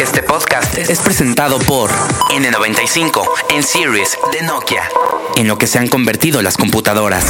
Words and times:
Este 0.00 0.22
podcast 0.22 0.78
es 0.78 1.00
presentado 1.00 1.58
por 1.58 1.90
N95 1.90 3.28
en 3.50 3.62
Series 3.64 4.16
de 4.32 4.42
Nokia, 4.42 4.82
en 5.36 5.48
lo 5.48 5.58
que 5.58 5.66
se 5.66 5.78
han 5.78 5.88
convertido 5.88 6.40
las 6.40 6.56
computadoras. 6.56 7.24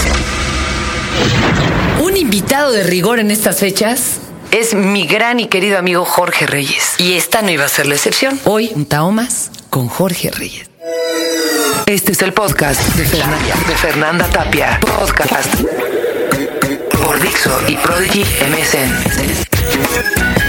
Un 2.00 2.16
invitado 2.16 2.72
de 2.72 2.82
rigor 2.82 3.20
en 3.20 3.30
estas 3.30 3.58
fechas 3.60 4.18
es 4.50 4.74
mi 4.74 5.06
gran 5.06 5.40
y 5.40 5.46
querido 5.46 5.78
amigo 5.78 6.04
Jorge 6.04 6.46
Reyes. 6.46 6.94
Y 6.98 7.14
esta 7.14 7.40
no 7.40 7.50
iba 7.50 7.64
a 7.64 7.68
ser 7.68 7.86
la 7.86 7.94
excepción. 7.94 8.38
Hoy, 8.44 8.70
un 8.74 8.84
Tao 8.84 9.12
más 9.12 9.50
con 9.70 9.88
Jorge 9.88 10.30
Reyes. 10.30 10.68
Este 11.86 12.12
es 12.12 12.20
el 12.20 12.34
podcast 12.34 12.82
de 12.96 13.06
Fernanda, 13.06 13.54
de 13.66 13.76
Fernanda 13.76 14.26
Tapia. 14.26 14.78
Podcast 14.80 15.54
por 17.02 17.18
Dixo 17.20 17.58
y 17.66 17.76
Prodigy 17.76 18.24
MSN. 18.50 20.47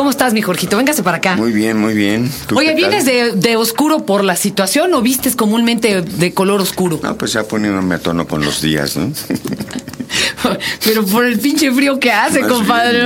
¿Cómo 0.00 0.08
estás, 0.08 0.32
mi 0.32 0.40
Jorgito? 0.40 0.78
Véngase 0.78 1.02
para 1.02 1.18
acá. 1.18 1.36
Muy 1.36 1.52
bien, 1.52 1.76
muy 1.76 1.92
bien. 1.92 2.32
¿Tú 2.46 2.56
Oye? 2.56 2.74
¿vienes 2.74 3.04
de, 3.04 3.32
de 3.32 3.56
oscuro 3.56 4.06
por 4.06 4.24
la 4.24 4.34
situación 4.34 4.94
o 4.94 5.02
vistes 5.02 5.36
comúnmente 5.36 6.00
de 6.00 6.32
color 6.32 6.62
oscuro? 6.62 6.98
No, 7.02 7.18
pues 7.18 7.34
ya 7.34 7.42
poniéndome 7.42 7.96
a 7.96 7.98
tono 7.98 8.26
con 8.26 8.42
los 8.42 8.62
días, 8.62 8.96
¿no? 8.96 9.12
Pero 10.86 11.04
por 11.04 11.26
el 11.26 11.38
pinche 11.38 11.70
frío 11.70 12.00
que 12.00 12.10
hace, 12.12 12.40
Más 12.40 12.50
compadre. 12.50 13.02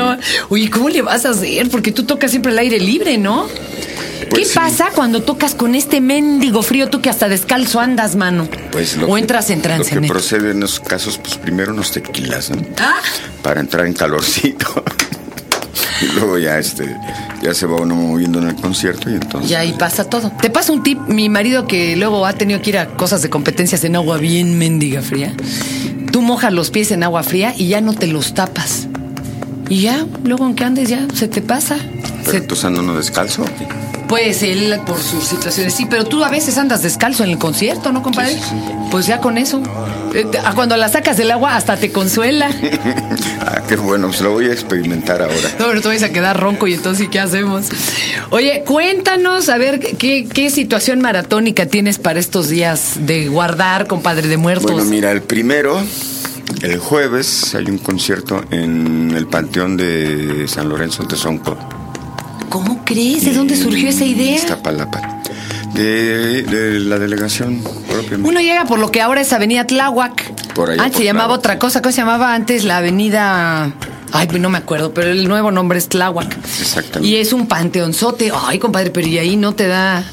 Oye, 0.50 0.70
¿cómo 0.70 0.88
le 0.88 1.02
vas 1.02 1.26
a 1.26 1.30
hacer? 1.30 1.68
Porque 1.68 1.90
tú 1.90 2.04
tocas 2.04 2.30
siempre 2.30 2.52
el 2.52 2.58
aire 2.60 2.78
libre, 2.78 3.18
¿no? 3.18 3.48
Pues 4.30 4.42
¿Qué 4.42 4.44
sí. 4.44 4.54
pasa 4.54 4.90
cuando 4.94 5.20
tocas 5.24 5.56
con 5.56 5.74
este 5.74 6.00
mendigo 6.00 6.62
frío 6.62 6.88
tú 6.90 7.00
que 7.00 7.10
hasta 7.10 7.28
descalzo 7.28 7.80
andas, 7.80 8.14
mano? 8.14 8.48
Pues 8.70 8.96
lo 8.96 9.08
o 9.08 9.14
que- 9.16 9.20
entras 9.20 9.50
en 9.50 9.62
trance, 9.62 9.92
Lo 9.96 10.00
que 10.00 10.06
procede 10.06 10.52
en 10.52 10.62
esos 10.62 10.78
casos, 10.78 11.18
pues 11.18 11.38
primero 11.38 11.72
unos 11.72 11.90
tequilas, 11.90 12.50
¿no? 12.50 12.62
Ah, 12.78 13.00
Para 13.42 13.60
entrar 13.60 13.84
en 13.84 13.94
calorcito. 13.94 14.84
Y 16.02 16.06
luego 16.14 16.38
ya, 16.38 16.58
este, 16.58 16.96
ya 17.42 17.54
se 17.54 17.66
va 17.66 17.76
uno 17.76 17.94
moviendo 17.94 18.38
en 18.40 18.48
el 18.48 18.54
concierto 18.56 19.10
y 19.10 19.14
entonces... 19.14 19.50
y 19.50 19.54
ahí 19.54 19.72
pasa 19.78 20.04
todo. 20.04 20.30
Te 20.40 20.50
pasa 20.50 20.72
un 20.72 20.82
tip, 20.82 20.98
mi 21.08 21.28
marido 21.28 21.66
que 21.66 21.96
luego 21.96 22.26
ha 22.26 22.32
tenido 22.32 22.60
que 22.62 22.70
ir 22.70 22.78
a 22.78 22.86
cosas 22.88 23.22
de 23.22 23.30
competencias 23.30 23.84
en 23.84 23.96
agua 23.96 24.18
bien 24.18 24.58
mendiga 24.58 25.02
fría. 25.02 25.32
Tú 26.12 26.22
mojas 26.22 26.52
los 26.52 26.70
pies 26.70 26.90
en 26.92 27.02
agua 27.02 27.22
fría 27.22 27.54
y 27.56 27.68
ya 27.68 27.80
no 27.80 27.92
te 27.94 28.06
los 28.06 28.34
tapas. 28.34 28.86
Y 29.68 29.80
ya, 29.82 30.06
luego 30.24 30.44
aunque 30.44 30.64
andes 30.64 30.88
ya 30.88 31.06
se 31.14 31.26
te 31.28 31.40
pasa. 31.42 31.76
¿Pero 32.24 32.30
Se- 32.32 32.40
tú 32.42 32.54
ando 32.66 32.80
uno 32.80 32.94
descalzo? 32.96 33.44
Pues 34.14 34.44
él 34.44 34.78
por 34.86 35.02
sus 35.02 35.24
situaciones, 35.24 35.74
sí, 35.74 35.88
pero 35.90 36.04
tú 36.04 36.22
a 36.22 36.28
veces 36.28 36.56
andas 36.56 36.82
descalzo 36.84 37.24
en 37.24 37.30
el 37.30 37.38
concierto, 37.38 37.90
¿no, 37.90 38.00
compadre? 38.00 38.34
Sí, 38.34 38.42
sí, 38.48 38.54
Pues 38.88 39.08
ya 39.08 39.18
con 39.18 39.38
eso. 39.38 39.60
Eh, 40.14 40.24
Cuando 40.54 40.76
la 40.76 40.88
sacas 40.88 41.16
del 41.16 41.32
agua 41.32 41.56
hasta 41.56 41.76
te 41.76 41.90
consuela. 41.90 42.48
ah, 43.40 43.62
qué 43.68 43.74
bueno, 43.74 44.06
pues 44.06 44.20
lo 44.20 44.30
voy 44.30 44.44
a 44.50 44.52
experimentar 44.52 45.20
ahora. 45.20 45.50
No, 45.58 45.66
pero 45.66 45.82
tú 45.82 45.88
vas 45.88 46.04
a 46.04 46.10
quedar 46.10 46.38
ronco 46.38 46.68
y 46.68 46.74
entonces, 46.74 47.08
¿qué 47.10 47.18
hacemos? 47.18 47.66
Oye, 48.30 48.62
cuéntanos, 48.64 49.48
a 49.48 49.58
ver, 49.58 49.80
¿qué, 49.80 50.28
qué 50.32 50.48
situación 50.48 51.00
maratónica 51.00 51.66
tienes 51.66 51.98
para 51.98 52.20
estos 52.20 52.48
días 52.48 52.92
de 53.00 53.26
guardar, 53.26 53.88
compadre 53.88 54.28
de 54.28 54.36
muertos? 54.36 54.70
Bueno, 54.70 54.88
mira, 54.88 55.10
el 55.10 55.22
primero, 55.22 55.82
el 56.62 56.78
jueves, 56.78 57.52
hay 57.56 57.64
un 57.64 57.78
concierto 57.78 58.44
en 58.52 59.12
el 59.16 59.26
Panteón 59.26 59.76
de 59.76 60.46
San 60.46 60.68
Lorenzo 60.68 61.02
de 61.02 61.16
Sonco. 61.16 61.58
¿Cómo 62.48 62.84
crees? 62.84 63.24
¿De 63.24 63.32
dónde 63.32 63.56
surgió 63.56 63.88
esa 63.88 64.04
idea? 64.04 64.36
Iztapalapa. 64.36 65.20
De, 65.74 66.42
de 66.42 66.78
la 66.80 66.98
delegación 66.98 67.60
propiamente. 67.62 68.28
Uno 68.28 68.40
llega 68.40 68.64
por 68.64 68.78
lo 68.78 68.90
que 68.92 69.00
ahora 69.02 69.20
es 69.22 69.32
Avenida 69.32 69.66
Tláhuac. 69.66 70.52
Por 70.54 70.70
Antes 70.70 70.86
por 70.92 70.96
se 70.98 71.04
llamaba 71.04 71.24
Tláhuac. 71.26 71.38
otra 71.38 71.58
cosa. 71.58 71.82
¿Cómo 71.82 71.92
se 71.92 71.98
llamaba 72.02 72.34
antes 72.34 72.64
la 72.64 72.76
avenida? 72.78 73.72
Ay, 74.12 74.28
pues 74.28 74.40
no 74.40 74.48
me 74.50 74.58
acuerdo, 74.58 74.94
pero 74.94 75.10
el 75.10 75.26
nuevo 75.26 75.50
nombre 75.50 75.78
es 75.78 75.88
Tláhuac. 75.88 76.36
Exactamente. 76.60 77.08
Y 77.08 77.16
es 77.16 77.32
un 77.32 77.48
panteonzote. 77.48 78.30
Ay, 78.46 78.60
compadre, 78.60 78.90
pero 78.90 79.08
y 79.08 79.18
ahí 79.18 79.36
no 79.36 79.54
te 79.56 79.66
da. 79.66 80.04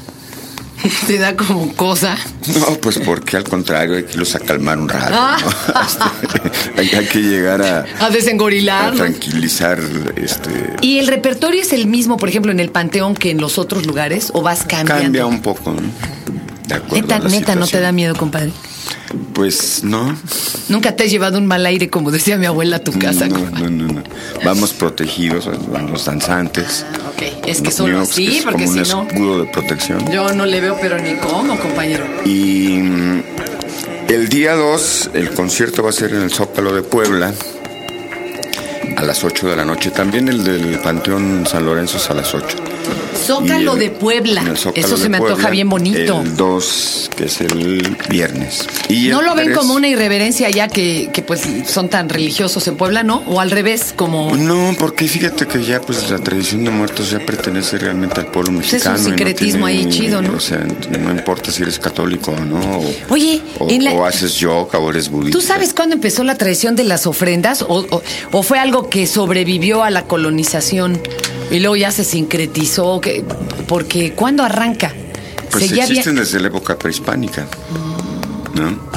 Te 1.06 1.18
da 1.18 1.36
como 1.36 1.74
cosa. 1.74 2.16
No, 2.58 2.78
pues 2.80 2.98
porque 2.98 3.36
al 3.36 3.44
contrario, 3.44 3.96
hay 3.96 4.04
que 4.04 4.12
irlos 4.12 4.34
a 4.34 4.40
calmar 4.40 4.78
un 4.78 4.88
rato. 4.88 5.14
Ah. 5.14 5.36
¿no? 5.40 6.50
hay, 6.80 6.88
hay 6.90 7.06
que 7.06 7.20
llegar 7.20 7.62
a, 7.62 7.84
A 8.00 8.06
a 8.06 8.92
tranquilizar 8.92 9.78
este. 10.16 10.76
¿Y 10.80 10.98
el 10.98 11.06
repertorio 11.06 11.62
es 11.62 11.72
el 11.72 11.86
mismo, 11.86 12.16
por 12.16 12.28
ejemplo, 12.28 12.52
en 12.52 12.60
el 12.60 12.70
panteón 12.70 13.14
que 13.14 13.30
en 13.30 13.40
los 13.40 13.58
otros 13.58 13.86
lugares? 13.86 14.30
¿O 14.34 14.42
vas 14.42 14.60
cambiando? 14.60 15.02
Cambia 15.02 15.26
un 15.26 15.42
poco, 15.42 15.72
¿no? 15.72 15.82
De 16.66 16.74
acuerdo 16.74 17.02
Neta, 17.02 17.16
a 17.16 17.18
la 17.20 17.28
neta, 17.28 17.54
¿no 17.54 17.66
te 17.66 17.80
da 17.80 17.92
miedo, 17.92 18.14
compadre? 18.14 18.52
Pues 19.34 19.84
no. 19.84 20.16
Nunca 20.68 20.94
te 20.96 21.04
has 21.04 21.10
llevado 21.10 21.38
un 21.38 21.46
mal 21.46 21.64
aire, 21.66 21.90
como 21.90 22.10
decía 22.10 22.36
mi 22.38 22.46
abuela, 22.46 22.76
a 22.76 22.78
tu 22.80 22.92
casa. 22.98 23.28
no, 23.28 23.38
no, 23.50 23.70
no, 23.70 23.92
no. 23.92 24.02
Vamos 24.44 24.72
protegidos, 24.72 25.48
los 25.90 26.04
danzantes. 26.04 26.84
Ok, 27.14 27.46
es 27.46 27.60
que 27.60 27.70
solo 27.70 28.00
así, 28.00 28.40
porque 28.44 28.66
si 28.66 28.80
un 28.80 28.88
no. 28.88 29.06
escudo 29.08 29.38
de 29.44 29.50
protección. 29.50 30.10
Yo 30.10 30.32
no 30.32 30.46
le 30.46 30.60
veo, 30.60 30.76
pero 30.80 30.98
ni 30.98 31.14
cómo, 31.16 31.58
compañero. 31.58 32.04
Y 32.24 32.78
mm, 32.78 33.22
el 34.08 34.28
día 34.28 34.54
2, 34.54 35.10
el 35.14 35.30
concierto 35.30 35.82
va 35.82 35.90
a 35.90 35.92
ser 35.92 36.12
en 36.14 36.22
el 36.22 36.30
Zócalo 36.30 36.74
de 36.74 36.82
Puebla 36.82 37.32
a 38.96 39.02
las 39.02 39.24
8 39.24 39.48
de 39.48 39.56
la 39.56 39.64
noche. 39.64 39.90
También 39.90 40.28
el 40.28 40.44
del 40.44 40.78
Panteón 40.80 41.44
San 41.46 41.64
Lorenzo 41.64 41.96
es 41.96 42.10
a 42.10 42.14
las 42.14 42.34
8. 42.34 42.56
Zócalo 43.22 43.74
el- 43.74 43.78
de 43.78 43.90
Puebla. 43.90 44.42
Eso 44.74 44.96
se 44.96 45.08
me 45.08 45.16
antoja 45.18 45.50
bien 45.50 45.68
bonito. 45.68 46.20
El 46.22 46.36
2, 46.36 47.10
que 47.16 47.24
es 47.26 47.40
el 47.40 47.96
viernes. 48.08 48.66
Y 48.88 49.08
¿No 49.08 49.20
el 49.20 49.26
lo 49.26 49.34
ven 49.34 49.52
como 49.54 49.74
una 49.74 49.88
irreverencia 49.88 50.50
ya 50.50 50.68
que, 50.68 51.10
que 51.12 51.22
pues 51.22 51.42
son 51.66 51.88
tan 51.88 52.08
religiosos 52.08 52.66
en 52.68 52.76
Puebla, 52.76 53.02
no? 53.02 53.22
O 53.26 53.40
al 53.40 53.50
revés, 53.50 53.92
como... 53.96 54.34
No, 54.36 54.74
porque 54.78 55.06
fíjate 55.08 55.46
que 55.46 55.62
ya 55.64 55.80
pues 55.80 56.10
la 56.10 56.18
tradición 56.18 56.64
de 56.64 56.70
muertos 56.70 57.10
ya 57.10 57.18
pertenece 57.20 57.78
realmente 57.78 58.20
al 58.20 58.26
pueblo 58.26 58.52
Pues 58.54 58.72
es 58.72 58.84
un 58.86 58.92
mexicano. 58.92 58.98
no 58.98 59.04
sincretismo 59.04 59.66
ahí 59.66 59.86
chido, 59.88 60.22
¿no? 60.22 60.34
O 60.36 60.40
sea, 60.40 60.58
no 60.90 61.10
importa 61.10 61.50
si 61.52 61.62
eres 61.62 61.78
católico 61.78 62.32
o 62.32 62.40
no. 62.44 62.78
O, 62.78 62.84
Oye, 63.10 63.40
o, 63.58 63.68
en 63.70 63.84
la- 63.84 63.92
o 63.92 64.04
haces 64.04 64.34
yoga 64.36 64.78
o 64.78 64.90
eres 64.90 65.08
budista. 65.08 65.38
¿Tú 65.38 65.44
sabes 65.44 65.72
cuándo 65.74 65.94
empezó 65.94 66.24
la 66.24 66.36
tradición 66.36 66.76
de 66.76 66.84
las 66.84 67.06
ofrendas? 67.06 67.62
¿O, 67.62 67.86
o- 67.90 68.02
o 68.32 68.42
fue 68.42 68.58
algo 68.58 68.88
que 68.90 69.06
sobrevivió 69.06 69.84
a 69.84 69.90
la 69.90 70.04
colonización 70.04 71.00
y 71.52 71.60
luego 71.60 71.76
ya 71.76 71.90
se 71.92 72.02
sincretizó? 72.02 73.00
Que, 73.00 73.24
porque 73.68 74.12
¿cuándo 74.14 74.42
arranca? 74.42 74.92
Pues 75.50 75.66
Seguía 75.68 75.84
existen 75.84 76.16
desde 76.16 76.40
la 76.40 76.48
época 76.48 76.76
prehispánica, 76.78 77.46
¿no? 78.54 78.90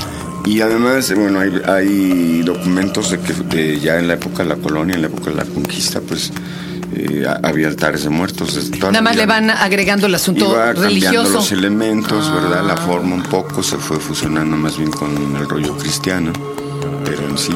Y 0.45 0.61
además, 0.61 1.11
bueno, 1.15 1.39
hay, 1.39 1.51
hay 1.67 2.41
documentos 2.43 3.09
de 3.11 3.19
que 3.19 3.33
de 3.33 3.79
ya 3.79 3.97
en 3.97 4.07
la 4.07 4.13
época 4.13 4.43
de 4.43 4.49
la 4.49 4.55
colonia, 4.57 4.95
en 4.95 5.01
la 5.01 5.07
época 5.07 5.31
de 5.31 5.37
la 5.37 5.43
conquista, 5.45 6.01
pues 6.01 6.31
eh, 6.95 7.25
ha- 7.27 7.39
había 7.47 7.67
altares 7.67 8.03
de 8.03 8.09
muertos. 8.11 8.69
Nada 8.79 9.01
más 9.01 9.15
le 9.15 9.25
van 9.25 9.49
agregando 9.49 10.05
el 10.05 10.13
asunto 10.15 10.45
Iba 10.45 10.65
cambiando 10.73 10.81
religioso. 10.83 11.33
los 11.33 11.51
elementos, 11.51 12.31
¿verdad? 12.31 12.63
La 12.63 12.77
forma 12.77 13.15
un 13.15 13.23
poco 13.23 13.63
se 13.63 13.77
fue 13.77 13.99
fusionando 13.99 14.55
más 14.55 14.77
bien 14.77 14.91
con 14.91 15.35
el 15.35 15.49
rollo 15.49 15.75
cristiano, 15.77 16.31
pero 17.03 17.27
en 17.27 17.37
sí... 17.37 17.51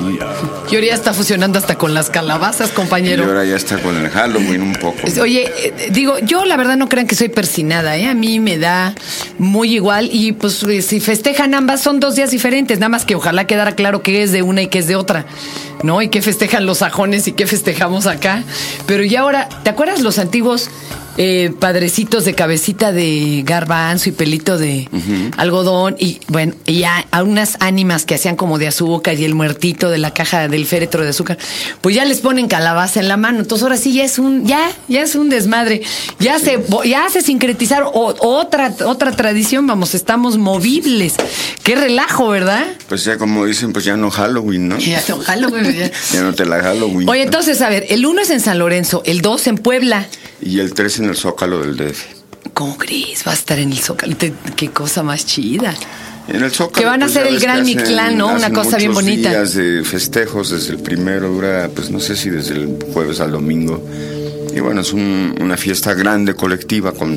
Y 0.72 0.76
ahora 0.76 0.88
ya 0.88 0.94
está 0.94 1.14
fusionando 1.14 1.58
hasta 1.58 1.76
con 1.78 1.94
las 1.94 2.10
calabazas, 2.10 2.70
Y 2.72 2.74
compañero. 2.74 3.26
ahora 3.26 3.44
ya 3.46 3.56
está 3.56 3.78
con 3.80 3.96
el 3.98 4.10
Halloween 4.10 4.62
un 4.62 4.74
poco. 4.74 5.00
Oye, 5.22 5.50
eh, 5.58 5.90
digo, 5.92 6.20
yo 6.20 6.46
la 6.46 6.58
verdad 6.58 6.78
no 6.78 6.88
crean 6.90 7.08
que 7.08 7.16
soy 7.16 7.30
persinada, 7.30 7.98
¿eh? 7.98 8.08
A 8.08 8.14
mí 8.14 8.40
me 8.40 8.58
da 8.58 8.94
muy 9.38 9.74
igual 9.76 10.10
y 10.12 10.32
pues 10.34 10.62
eh, 10.64 10.82
si 10.82 11.00
festejan 11.00 11.54
ambas 11.54 11.82
son 11.82 12.00
dos 12.00 12.16
días 12.16 12.32
diferentes, 12.32 12.80
nada 12.80 12.90
más 12.90 13.06
que 13.06 13.16
ojalá 13.16 13.48
quedara 13.48 13.74
claro 13.74 14.02
qué 14.04 14.24
es 14.24 14.32
de 14.32 14.42
una 14.44 14.62
y 14.62 14.68
qué 14.68 14.80
es 14.80 14.88
de 14.88 14.96
otra, 14.96 15.26
¿no? 15.84 16.02
Y 16.02 16.10
qué 16.10 16.22
festejan 16.22 16.66
los 16.66 16.80
sajones 16.80 17.28
y 17.28 17.32
qué 17.32 17.48
festejamos 17.48 18.06
acá. 18.06 18.44
Pero 18.86 19.04
ya 19.04 19.22
ahora, 19.22 19.50
¿te 19.64 19.70
acuerdas 19.70 20.02
los 20.02 20.20
antiguos 20.20 20.70
eh, 21.22 21.52
padrecitos 21.60 22.24
de 22.26 22.34
cabecita 22.34 22.92
de 22.94 23.44
garbanzo 23.46 24.08
y 24.10 24.14
pelito 24.14 24.58
de 24.58 24.88
algodón? 25.38 25.96
Y 26.00 26.20
bueno, 26.30 26.54
y 26.66 26.80
ya 26.80 27.06
a 27.12 27.24
unas 27.24 27.58
ánimas 27.60 28.06
que 28.06 28.16
hacían 28.16 28.36
como 28.36 28.58
de 28.58 28.68
azúcar 28.68 29.20
y 29.20 29.26
el 29.26 29.36
muertito 29.36 29.90
de 29.90 29.98
la 29.98 30.12
caja 30.12 30.48
del 30.48 30.66
féretro 30.66 31.04
de 31.04 31.10
azúcar, 31.10 31.38
pues 31.82 31.94
ya 31.96 32.06
les 32.06 32.20
ponen 32.22 32.48
calabaza 32.48 33.00
en 33.00 33.08
la 33.10 33.18
mano. 33.18 33.40
Entonces 33.40 33.64
ahora 33.64 33.78
sí 33.78 33.94
ya 33.94 34.04
es 34.06 34.18
un, 34.18 34.48
ya, 34.48 34.72
ya 34.88 35.02
es 35.04 35.16
un 35.16 35.30
desmadre. 35.30 35.82
Ya 36.20 36.40
se, 36.40 36.64
ya 36.86 37.08
se 37.10 37.22
sincretizar 37.22 37.84
o- 37.84 38.16
otra, 38.20 38.74
otra 38.86 39.12
tradición, 39.12 39.68
vamos, 39.68 39.94
estamos 39.96 40.38
movibles. 40.38 41.16
Qué 41.64 41.76
relajo, 41.76 42.30
¿verdad? 42.30 42.66
Pues 42.88 43.04
ya 43.04 43.18
como 43.18 43.46
dicen, 43.46 43.74
pues 43.74 43.86
ya 43.86 43.98
no 43.98 44.10
Halloween, 44.10 44.70
¿no? 44.70 44.78
Ya 44.80 45.04
no, 45.10 45.20
Halloween, 45.20 45.74
ya. 45.76 45.92
Ya 46.14 46.22
no 46.22 46.34
te 46.34 46.46
la 46.46 46.62
Halloween. 46.62 47.08
Oye, 47.10 47.24
entonces, 47.24 47.62
a 47.62 47.70
ver, 47.70 47.86
el 47.90 48.06
uno 48.06 48.22
es 48.22 48.30
en 48.30 48.40
San 48.40 48.58
Lorenzo, 48.58 49.02
el 49.06 49.22
dos 49.22 49.46
en 49.48 49.58
Puebla. 49.58 50.08
Y 50.42 50.60
el 50.60 50.74
3 50.74 51.00
en 51.00 51.06
el 51.06 51.16
Zócalo 51.18 51.60
del 51.62 51.76
DF. 51.78 52.06
¿Cómo 52.54 52.78
crees? 52.78 53.26
Va 53.28 53.32
a 53.32 53.36
estar 53.36 53.60
en 53.60 53.72
el 53.72 53.80
Zócalo. 53.80 54.16
Qué 54.56 54.70
cosa 54.72 55.04
más 55.04 55.26
chida. 55.26 55.74
En 56.28 56.44
el 56.44 56.52
Zócalo, 56.52 56.72
Que 56.80 56.86
van 56.86 57.02
a 57.04 57.06
pues, 57.08 57.18
hacer 57.18 57.28
el 57.34 57.40
Gran 57.40 57.64
Mictlán, 57.66 58.18
¿no? 58.18 58.34
Una 58.34 58.52
cosa 58.52 58.78
bien 58.78 58.94
bonita. 58.94 59.30
días 59.30 59.54
de 59.56 59.84
festejos, 59.84 60.52
desde 60.52 60.74
el 60.74 60.80
primero 60.80 61.30
dura, 61.30 61.70
pues 61.74 61.90
no 61.90 62.00
sé 62.00 62.16
si 62.16 62.30
desde 62.30 62.56
el 62.56 62.78
jueves 62.94 63.20
al 63.20 63.32
domingo. 63.32 63.84
Y 64.56 64.60
bueno, 64.62 64.82
es 64.82 64.94
un- 64.94 65.36
una 65.42 65.58
fiesta 65.58 65.94
grande, 65.94 66.34
colectiva, 66.36 66.92
con 66.94 67.14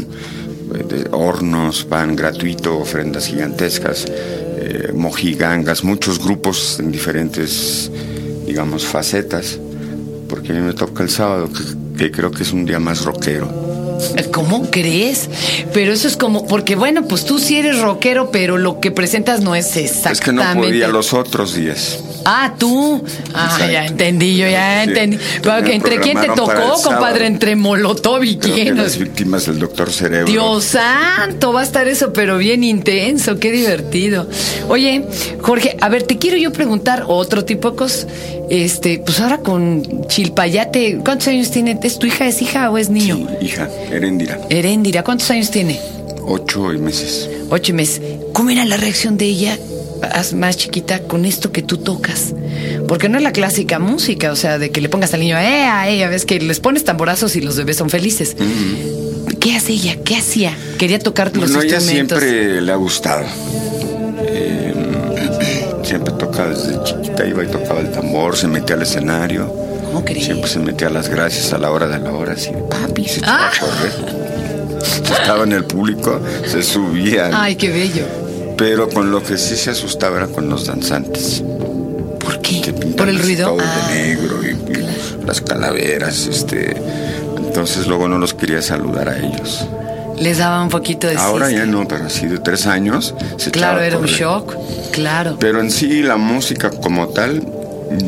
eh, 0.74 0.84
de 0.88 1.08
hornos, 1.12 1.84
pan 1.84 2.16
gratuito, 2.16 2.78
ofrendas 2.78 3.26
gigantescas, 3.26 4.06
eh, 4.08 4.90
mojigangas, 4.94 5.84
muchos 5.84 6.18
grupos 6.18 6.78
en 6.80 6.90
diferentes, 6.90 7.90
digamos, 8.46 8.86
facetas. 8.86 9.58
Porque 10.28 10.52
a 10.52 10.54
mí 10.54 10.60
me 10.62 10.72
toca 10.72 11.02
el 11.02 11.10
sábado, 11.10 11.50
que, 11.52 11.62
que 12.02 12.10
creo 12.10 12.32
que 12.32 12.42
es 12.42 12.52
un 12.52 12.64
día 12.64 12.80
más 12.80 13.04
rockero. 13.04 13.48
¿Cómo 14.32 14.68
crees? 14.72 15.30
Pero 15.72 15.92
eso 15.92 16.08
es 16.08 16.16
como, 16.16 16.48
porque 16.48 16.74
bueno, 16.74 17.06
pues 17.06 17.24
tú 17.24 17.38
sí 17.38 17.58
eres 17.58 17.80
rockero, 17.80 18.32
pero 18.32 18.58
lo 18.58 18.80
que 18.80 18.90
presentas 18.90 19.40
no 19.40 19.54
es 19.54 19.76
exactamente. 19.76 20.12
Es 20.12 20.20
que 20.20 20.32
no 20.32 20.54
podía 20.54 20.88
los 20.88 21.12
otros 21.14 21.54
días. 21.54 22.02
Ah, 22.24 22.54
tú. 22.58 23.02
Ah, 23.34 23.48
Exacto. 23.52 23.72
ya 23.72 23.86
entendí, 23.86 24.36
yo 24.36 24.48
ya 24.48 24.82
Sí. 24.84 24.90
entendí. 24.90 25.18
Pero, 25.42 25.66
¿Entre 25.66 26.00
quién 26.00 26.20
te 26.20 26.26
tocó, 26.28 26.80
compadre? 26.82 27.26
¿Entre 27.26 27.56
Molotov 27.56 28.22
y 28.24 28.36
Creo 28.36 28.54
quién? 28.54 28.76
las 28.76 28.96
víctimas 28.98 29.46
del 29.46 29.58
doctor 29.58 29.90
Cerebro. 29.92 30.26
Dios 30.30 30.64
santo, 30.64 31.52
va 31.52 31.60
a 31.60 31.64
estar 31.64 31.88
eso, 31.88 32.12
pero 32.12 32.38
bien 32.38 32.64
intenso, 32.64 33.38
qué 33.38 33.50
divertido. 33.52 34.28
Oye, 34.68 35.04
Jorge, 35.40 35.76
a 35.80 35.88
ver, 35.88 36.02
te 36.04 36.18
quiero 36.18 36.36
yo 36.36 36.52
preguntar 36.52 37.04
otro 37.08 37.44
tipo 37.44 37.70
de 37.72 37.76
cosas. 37.76 38.06
Este, 38.50 38.98
pues 38.98 39.18
ahora 39.20 39.38
con 39.38 40.06
Chilpayate, 40.08 40.98
¿cuántos 41.04 41.28
años 41.28 41.50
tiene? 41.50 41.78
¿Es 41.82 41.98
tu 41.98 42.06
hija, 42.06 42.26
es 42.26 42.42
hija 42.42 42.70
o 42.70 42.78
es 42.78 42.90
niño? 42.90 43.16
Sí, 43.40 43.46
hija, 43.46 43.68
Erendira. 43.90 44.38
Heréndira, 44.50 45.02
¿cuántos 45.02 45.30
años 45.30 45.50
tiene? 45.50 45.80
Ocho 46.24 46.60
meses. 46.78 47.28
Ocho 47.50 47.74
meses. 47.74 48.00
¿Cómo 48.32 48.50
era 48.50 48.64
la 48.64 48.76
reacción 48.76 49.16
de 49.18 49.24
ella, 49.26 49.58
as- 50.12 50.32
más 50.34 50.56
chiquita, 50.56 51.00
con 51.00 51.24
esto 51.24 51.52
que 51.52 51.62
tú 51.62 51.78
tocas? 51.78 52.34
Porque 52.88 53.08
no 53.08 53.16
es 53.18 53.22
la 53.24 53.32
clásica 53.32 53.78
música, 53.78 54.32
o 54.32 54.36
sea, 54.36 54.58
de 54.58 54.70
que 54.70 54.80
le 54.80 54.88
pongas 54.88 55.14
al 55.14 55.20
niño, 55.20 55.36
eh, 55.38 55.64
a 55.64 55.88
ella, 55.88 56.08
ves 56.08 56.24
que 56.26 56.40
les 56.40 56.60
pones 56.60 56.84
tamborazos 56.84 57.36
y 57.36 57.40
los 57.40 57.56
bebés 57.56 57.76
son 57.76 57.90
felices. 57.90 58.36
¿Qué 59.40 59.54
hace 59.56 59.72
ella? 59.72 59.96
¿Qué 60.04 60.16
hacía? 60.16 60.56
Quería 60.78 60.98
tocar 60.98 61.28
los 61.36 61.50
Bueno, 61.52 61.62
ella 61.62 61.76
instrumentos. 61.76 62.18
siempre 62.20 62.60
le 62.60 62.72
ha 62.72 62.76
gustado. 62.76 63.24
Eh, 64.24 64.74
siempre 65.84 66.14
tocaba 66.14 66.50
desde 66.50 66.82
chiquita, 66.84 67.26
iba 67.26 67.42
y 67.44 67.46
tocaba 67.48 67.80
el 67.80 67.90
tambor, 67.90 68.36
se 68.36 68.46
metía 68.48 68.76
al 68.76 68.82
escenario. 68.82 69.52
¿Cómo 69.86 70.04
crees? 70.04 70.24
Siempre 70.26 70.48
se 70.50 70.58
metía 70.58 70.86
a 70.88 70.90
las 70.90 71.08
gracias 71.08 71.52
a 71.52 71.58
la 71.58 71.70
hora 71.70 71.86
de 71.88 71.98
la 71.98 72.12
hora, 72.12 72.32
así, 72.32 72.50
papi, 72.70 73.04
se 73.06 73.18
echaba 73.18 73.46
Ah. 73.46 73.52
a 73.54 73.60
correr. 73.60 74.22
Si 75.06 75.12
estaba 75.12 75.44
en 75.44 75.52
el 75.52 75.64
público, 75.64 76.20
se 76.46 76.62
subía. 76.62 77.30
Ay, 77.32 77.56
qué 77.56 77.68
bello. 77.70 78.04
Pero 78.56 78.88
con 78.88 79.10
lo 79.10 79.22
que 79.22 79.38
sí 79.38 79.56
se 79.56 79.70
asustaba 79.70 80.18
era 80.18 80.26
con 80.28 80.48
los 80.48 80.66
danzantes. 80.66 81.42
¿Por 82.20 82.40
qué? 82.40 82.72
¿Por 82.96 83.08
el 83.08 83.18
ruido? 83.18 83.48
todo 83.48 83.58
Ah, 83.60 83.88
de 83.88 83.94
negro 83.94 84.40
y, 84.42 84.48
y 84.72 85.24
las 85.26 85.40
calaveras, 85.40 86.26
este. 86.26 86.76
Entonces 87.36 87.86
luego 87.86 88.08
no 88.08 88.18
los 88.18 88.34
quería 88.34 88.62
saludar 88.62 89.08
a 89.08 89.18
ellos. 89.18 89.66
les 90.18 90.38
daba 90.38 90.62
un 90.62 90.68
poquito 90.68 91.06
de 91.06 91.16
Ahora 91.16 91.50
ya 91.50 91.66
no, 91.66 91.86
pero 91.88 92.04
así 92.06 92.26
de 92.26 92.38
tres 92.38 92.66
años 92.66 93.14
se 93.36 93.50
Claro, 93.50 93.80
era 93.80 93.98
un 93.98 94.06
shock. 94.06 94.54
Claro. 94.92 95.36
Pero 95.40 95.60
en 95.60 95.70
sí 95.70 96.02
la 96.02 96.16
música 96.16 96.70
como 96.70 97.08
tal 97.08 97.42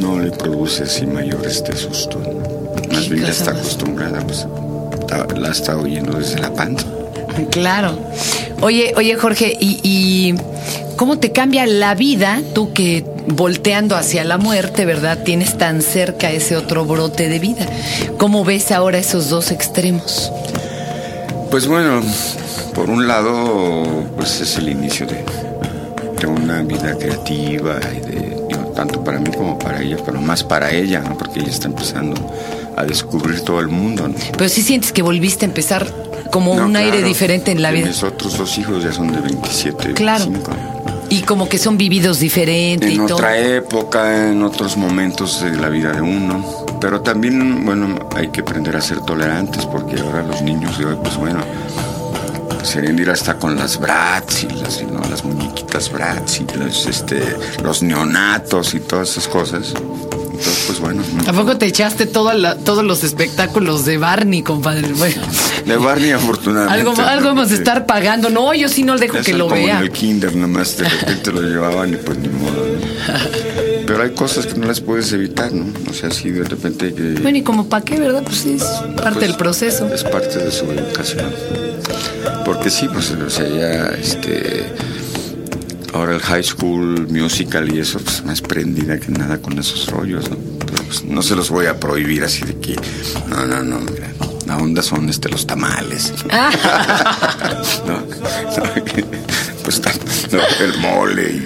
no 0.00 0.19
le 0.19 0.31
produce 0.31 0.85
así 0.85 1.06
mayor 1.06 1.44
este 1.46 1.75
susto. 1.76 2.19
Más 2.93 3.08
bien 3.08 3.25
ya 3.25 3.31
está 3.32 3.50
acostumbrada, 3.50 4.20
pues 4.20 4.46
la 5.37 5.50
está 5.50 5.76
oyendo 5.76 6.17
desde 6.19 6.38
la 6.38 6.52
panza. 6.55 6.87
Claro. 7.51 7.99
Oye, 8.61 8.93
oye, 8.97 9.15
Jorge, 9.17 9.57
¿y, 9.61 9.81
y 9.83 10.35
cómo 10.97 11.19
te 11.19 11.33
cambia 11.33 11.67
la 11.67 11.95
vida 11.95 12.41
tú 12.55 12.73
que 12.73 13.05
volteando 13.27 13.97
hacia 13.97 14.25
la 14.25 14.39
muerte, 14.39 14.85
¿verdad? 14.85 15.23
Tienes 15.25 15.57
tan 15.59 15.83
cerca 15.83 16.31
ese 16.31 16.57
otro 16.57 16.85
brote 16.85 17.29
de 17.29 17.39
vida. 17.39 17.67
¿Cómo 18.19 18.45
ves 18.45 18.71
ahora 18.71 18.99
esos 18.99 19.29
dos 19.29 19.51
extremos? 19.51 20.31
Pues 21.51 21.67
bueno, 21.67 22.03
por 22.75 22.91
un 22.91 23.07
lado, 23.07 24.05
pues 24.17 24.41
es 24.41 24.57
el 24.57 24.69
inicio 24.69 25.07
de, 25.07 25.25
de 26.21 26.27
una 26.27 26.63
vida 26.63 26.97
creativa 26.99 27.79
y 27.93 28.01
de, 28.01 28.21
digo, 28.49 28.73
tanto 28.75 29.03
para 29.03 29.19
mí 29.19 29.31
como 29.31 29.59
para 29.59 29.81
ella, 29.81 29.97
pero 30.05 30.21
más 30.21 30.43
para 30.43 30.71
ella, 30.71 31.01
¿no? 31.01 31.17
porque 31.17 31.41
ella 31.41 31.51
está 31.51 31.69
empezando 31.69 32.15
a 32.77 32.85
descubrir 32.85 33.41
todo 33.43 33.61
el 33.61 33.69
mundo. 33.69 34.09
¿no? 34.09 34.15
Pero 34.37 34.49
sí 34.49 34.63
sientes 34.63 34.93
que 34.93 35.03
volviste 35.03 35.45
a 35.45 35.49
empezar 35.49 35.87
como 36.35 36.57
No, 36.57 36.67
un 36.67 36.75
aire 36.77 36.91
claro, 36.99 37.07
diferente 37.07 37.53
en 37.53 37.63
la 37.63 37.71
vida. 37.71 37.87
Mis 37.87 38.03
otros 38.03 38.37
dos 38.37 38.59
hijos 38.59 38.83
ya 38.83 38.93
son 38.93 39.13
de 39.13 39.21
27, 39.21 39.93
Claro. 39.95 40.25
25 40.27 40.51
años. 40.51 40.71
Y 41.11 41.21
como 41.23 41.49
que 41.49 41.59
son 41.59 41.79
vividos 41.79 42.19
diferente 42.19 42.89
y 42.91 42.95
En 42.97 43.07
todo. 43.07 43.17
otra 43.19 43.39
época, 43.39 44.31
en 44.33 44.43
otros 44.43 44.77
momentos 44.77 45.41
de 45.45 45.55
la 45.57 45.69
vida 45.69 45.93
de 45.93 46.01
uno. 46.01 46.45
Pero 46.81 47.03
también, 47.03 47.65
bueno, 47.65 47.95
hay 48.17 48.29
que 48.29 48.41
aprender 48.41 48.77
a 48.77 48.81
ser 48.81 49.01
tolerantes 49.03 49.65
porque 49.65 50.01
ahora 50.01 50.23
los 50.25 50.43
niños 50.43 50.77
de 50.77 50.87
hoy, 50.87 50.97
pues 51.01 51.17
bueno, 51.17 51.39
Serendira 52.65 53.13
está 53.13 53.35
con 53.39 53.55
las 53.57 53.79
brats 53.79 54.43
y 54.43 54.49
las, 54.49 54.83
¿no? 54.83 55.01
las 55.09 55.25
muñequitas 55.25 55.93
brats 55.93 56.41
y 56.41 56.47
los, 56.59 56.87
este, 56.87 57.23
los 57.63 57.83
neonatos 57.85 58.75
y 58.75 58.81
todas 58.81 59.11
esas 59.11 59.29
cosas. 59.29 59.73
Entonces, 60.37 60.65
pues 60.67 60.81
bueno, 60.81 61.03
¿A 61.29 61.33
poco 61.33 61.57
te 61.57 61.67
echaste 61.67 62.07
toda 62.07 62.35
la- 62.35 62.57
todos 62.57 62.85
los 62.85 63.05
espectáculos 63.05 63.85
de 63.85 63.99
Barney, 63.99 64.43
compadre? 64.43 64.89
Bueno, 64.93 65.23
de 65.65 65.77
Barney 65.77 66.11
afortunadamente. 66.11 66.81
algo, 66.81 66.95
¿no? 67.01 67.07
algo 67.09 67.27
vamos 67.29 67.43
a 67.45 67.49
Porque 67.51 67.63
estar 67.63 67.87
pagando. 67.87 68.31
No, 68.31 68.53
yo 68.55 68.69
sí 68.69 68.83
no 68.83 68.97
dejo 68.99 69.19
eso 69.19 69.25
que 69.27 69.35
lo 69.35 69.49
como 69.49 69.61
vea. 69.63 69.79
En 69.79 69.85
el 69.85 69.91
kinder 69.93 70.35
nomás 70.35 70.77
de 70.77 70.89
repente 70.89 71.31
lo 71.33 71.41
llevaban 71.43 71.95
y 71.95 71.97
pues 71.97 72.19
ni 72.19 72.29
modo. 72.29 72.53
¿no? 72.53 73.85
Pero 73.87 74.03
hay 74.03 74.11
cosas 74.11 74.47
que 74.47 74.55
no 74.55 74.67
las 74.67 74.81
puedes 74.81 75.13
evitar, 75.13 75.53
¿no? 75.53 75.67
O 75.91 75.93
sea, 75.93 76.11
si 76.11 76.31
de 76.31 76.43
repente 76.45 76.95
que... 76.95 77.21
Bueno, 77.21 77.37
y 77.39 77.43
como 77.43 77.69
para 77.69 77.85
qué, 77.85 77.97
¿verdad? 78.01 78.23
Pues 78.25 78.39
sí, 78.39 78.55
es 78.57 78.65
parte 78.97 79.11
Pues, 79.13 79.21
del 79.21 79.37
proceso. 79.37 79.87
Es 79.95 80.03
parte 80.05 80.39
de 80.39 80.51
su 80.51 80.65
educación. 80.73 81.31
Porque 82.47 82.71
sí, 82.71 82.89
pues, 82.93 83.11
o 83.11 83.29
sea, 83.31 83.47
ya, 83.47 83.89
este. 84.01 84.65
Ahora 85.94 86.14
el 86.17 86.20
high 86.20 86.43
school 86.43 87.06
musical 87.08 87.73
y 87.73 87.79
eso, 87.79 87.99
pues 88.00 88.25
más 88.25 88.41
prendida 88.41 88.99
que 88.99 89.12
nada 89.12 89.38
con 89.38 89.56
esos 89.58 89.87
rollos, 89.91 90.29
¿no? 90.29 90.37
Pero, 90.58 90.82
pues, 90.85 91.05
no 91.05 91.23
se 91.23 91.37
los 91.37 91.50
voy 91.50 91.67
a 91.67 91.79
prohibir 91.79 92.25
así 92.25 92.44
de 92.44 92.58
que. 92.58 92.76
No, 93.29 93.46
no, 93.46 93.62
no, 93.62 93.79
mira. 93.79 94.08
La 94.46 94.56
onda 94.58 94.82
son 94.82 95.08
este, 95.08 95.29
los 95.31 95.46
tamales. 95.46 96.12
no, 97.87 98.00
no, 98.00 98.05
pues 99.62 99.81
no, 100.32 100.41
el 100.64 100.79
mole. 100.79 101.31
y- 101.31 101.44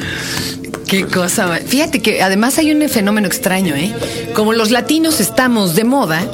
Qué 0.87 1.05
cosa. 1.05 1.47
ma- 1.47 1.59
Fíjate 1.59 2.01
que 2.01 2.23
además 2.23 2.57
hay 2.59 2.73
un 2.73 2.89
fenómeno 2.89 3.27
extraño, 3.27 3.75
¿eh? 3.77 3.95
Como 4.35 4.55
los 4.55 4.71
latinos 4.71 5.21
estamos 5.21 5.75
de 5.75 5.85
moda, 5.85 6.25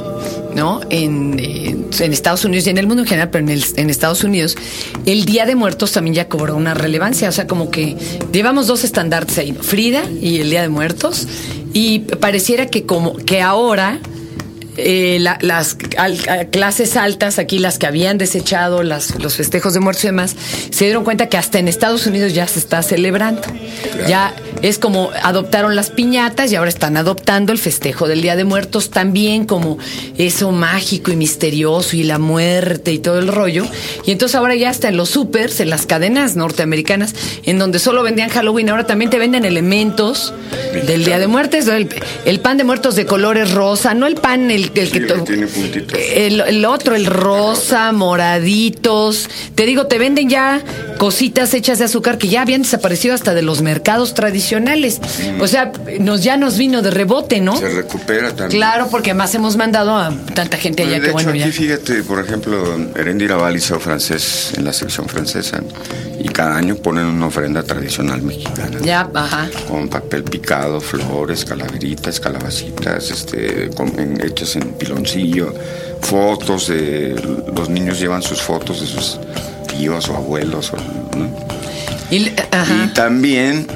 ¿no? 0.55 0.79
En, 0.89 1.37
en- 1.39 1.74
en 2.01 2.13
Estados 2.13 2.45
Unidos 2.45 2.67
y 2.67 2.69
en 2.69 2.77
el 2.77 2.87
mundo 2.87 3.03
en 3.03 3.07
general, 3.07 3.29
pero 3.29 3.43
en, 3.43 3.49
el- 3.49 3.65
en 3.75 3.89
Estados 3.89 4.23
Unidos, 4.23 4.55
el 5.05 5.25
Día 5.25 5.45
de 5.45 5.55
Muertos 5.55 5.91
también 5.91 6.13
ya 6.15 6.27
cobró 6.29 6.55
una 6.55 6.73
relevancia. 6.73 7.29
O 7.29 7.31
sea, 7.31 7.47
como 7.47 7.69
que 7.71 7.95
llevamos 8.31 8.67
dos 8.67 8.83
estandartes 8.83 9.37
ahí. 9.37 9.53
Frida 9.53 10.03
y 10.21 10.39
el 10.39 10.49
Día 10.49 10.61
de 10.61 10.69
Muertos. 10.69 11.27
Y 11.73 11.99
pareciera 11.99 12.67
que 12.67 12.85
como 12.85 13.17
que 13.17 13.41
ahora 13.41 13.99
eh, 14.77 15.17
la- 15.21 15.37
las 15.41 15.77
al- 15.97 16.49
clases 16.51 16.95
altas, 16.97 17.39
aquí 17.39 17.59
las 17.59 17.77
que 17.77 17.87
habían 17.87 18.17
desechado 18.17 18.83
las, 18.83 19.19
los 19.21 19.35
festejos 19.35 19.73
de 19.73 19.79
muertos 19.79 20.03
y 20.03 20.07
demás, 20.07 20.35
se 20.71 20.85
dieron 20.85 21.03
cuenta 21.03 21.27
que 21.29 21.37
hasta 21.37 21.59
en 21.59 21.67
Estados 21.67 22.05
Unidos 22.07 22.33
ya 22.33 22.47
se 22.47 22.59
está 22.59 22.81
celebrando. 22.83 23.41
Ya 24.07 24.33
es 24.61 24.79
como 24.79 25.11
adoptaron 25.23 25.75
las 25.75 25.89
piñatas 25.91 26.51
y 26.51 26.55
ahora 26.55 26.69
están 26.69 26.97
adoptando 26.97 27.51
el 27.51 27.59
festejo 27.59 28.07
del 28.07 28.21
Día 28.21 28.35
de 28.35 28.43
Muertos 28.43 28.89
también 28.89 29.45
como 29.45 29.77
eso 30.17 30.51
mágico 30.51 31.11
y 31.11 31.15
misterioso 31.15 31.95
y 31.95 32.03
la 32.03 32.19
muerte 32.19 32.91
y 32.91 32.99
todo 32.99 33.19
el 33.19 33.27
rollo. 33.27 33.65
Y 34.05 34.11
entonces 34.11 34.35
ahora 34.35 34.55
ya 34.55 34.69
está 34.69 34.89
en 34.89 34.97
los 34.97 35.09
supers, 35.09 35.59
en 35.59 35.69
las 35.69 35.85
cadenas 35.85 36.35
norteamericanas, 36.35 37.13
en 37.45 37.59
donde 37.59 37.79
solo 37.79 38.03
vendían 38.03 38.29
Halloween, 38.29 38.69
ahora 38.69 38.85
también 38.87 39.09
te 39.09 39.19
venden 39.19 39.45
elementos 39.45 40.33
del 40.87 41.05
Día 41.05 41.19
de 41.19 41.27
Muertos, 41.27 41.67
el, 41.67 41.89
el 42.25 42.39
pan 42.39 42.57
de 42.57 42.63
muertos 42.63 42.95
de 42.95 43.05
colores 43.05 43.51
rosa, 43.51 43.93
no 43.93 44.07
el 44.07 44.15
pan 44.15 44.51
el, 44.51 44.64
el 44.73 44.87
Sí, 44.89 44.99
tiene 45.25 45.47
puntitos. 45.47 45.99
el, 46.15 46.41
el 46.41 46.65
otro, 46.65 46.95
el 46.95 47.05
rosa, 47.05 47.91
moraditos. 47.91 49.29
Te 49.55 49.65
digo, 49.65 49.87
te 49.87 49.97
venden 49.97 50.29
ya 50.29 50.61
cositas 50.97 51.53
hechas 51.53 51.79
de 51.79 51.85
azúcar 51.85 52.17
que 52.17 52.27
ya 52.27 52.41
habían 52.41 52.61
desaparecido 52.63 53.13
hasta 53.15 53.33
de 53.33 53.41
los 53.41 53.61
mercados 53.61 54.13
tradicionales. 54.13 54.99
O 55.39 55.47
sea, 55.47 55.71
nos 55.99 56.23
ya 56.23 56.37
nos 56.37 56.57
vino 56.57 56.81
de 56.81 56.91
rebote, 56.91 57.41
¿no? 57.41 57.57
Se 57.57 57.69
recupera 57.69 58.29
también. 58.29 58.49
Claro, 58.59 58.87
porque 58.89 59.11
además 59.11 59.33
hemos 59.35 59.57
mandado 59.57 59.95
a 59.97 60.13
tanta 60.33 60.57
gente 60.57 60.83
allá 60.83 60.93
de 60.93 60.99
que 61.01 61.05
hecho, 61.07 61.13
bueno 61.13 61.29
aquí 61.31 61.39
ya. 61.39 61.47
fíjate, 61.51 62.03
por 62.03 62.23
ejemplo, 62.23 62.77
Erendira 62.95 63.35
va 63.37 63.47
al 63.47 63.53
liceo 63.55 63.79
francés 63.79 64.51
en 64.57 64.63
la 64.65 64.73
sección 64.73 65.07
francesa 65.07 65.61
y 66.19 66.27
cada 66.29 66.55
año 66.57 66.75
ponen 66.75 67.05
una 67.05 67.27
ofrenda 67.27 67.63
tradicional 67.63 68.21
mexicana. 68.21 68.77
Ya, 68.81 69.09
ajá. 69.13 69.49
Con 69.67 69.89
papel 69.89 70.23
picado, 70.23 70.79
flores, 70.81 71.45
calaveritas, 71.45 72.19
calabacitas, 72.19 73.11
este, 73.11 73.69
con- 73.75 73.97
en- 73.99 74.21
hechas 74.25 74.55
en 74.55 74.73
piloncillo, 74.73 75.53
fotos 76.01 76.67
de 76.67 77.15
los 77.55 77.69
niños 77.69 77.99
llevan 77.99 78.21
sus 78.21 78.41
fotos 78.41 78.81
de 78.81 78.87
sus 78.87 79.19
tíos 79.77 80.09
o 80.09 80.15
abuelos, 80.15 80.71
o- 80.73 80.77
¿no? 81.17 81.29
Y. 82.11 82.17
Y 82.17 82.87
también, 82.93 83.67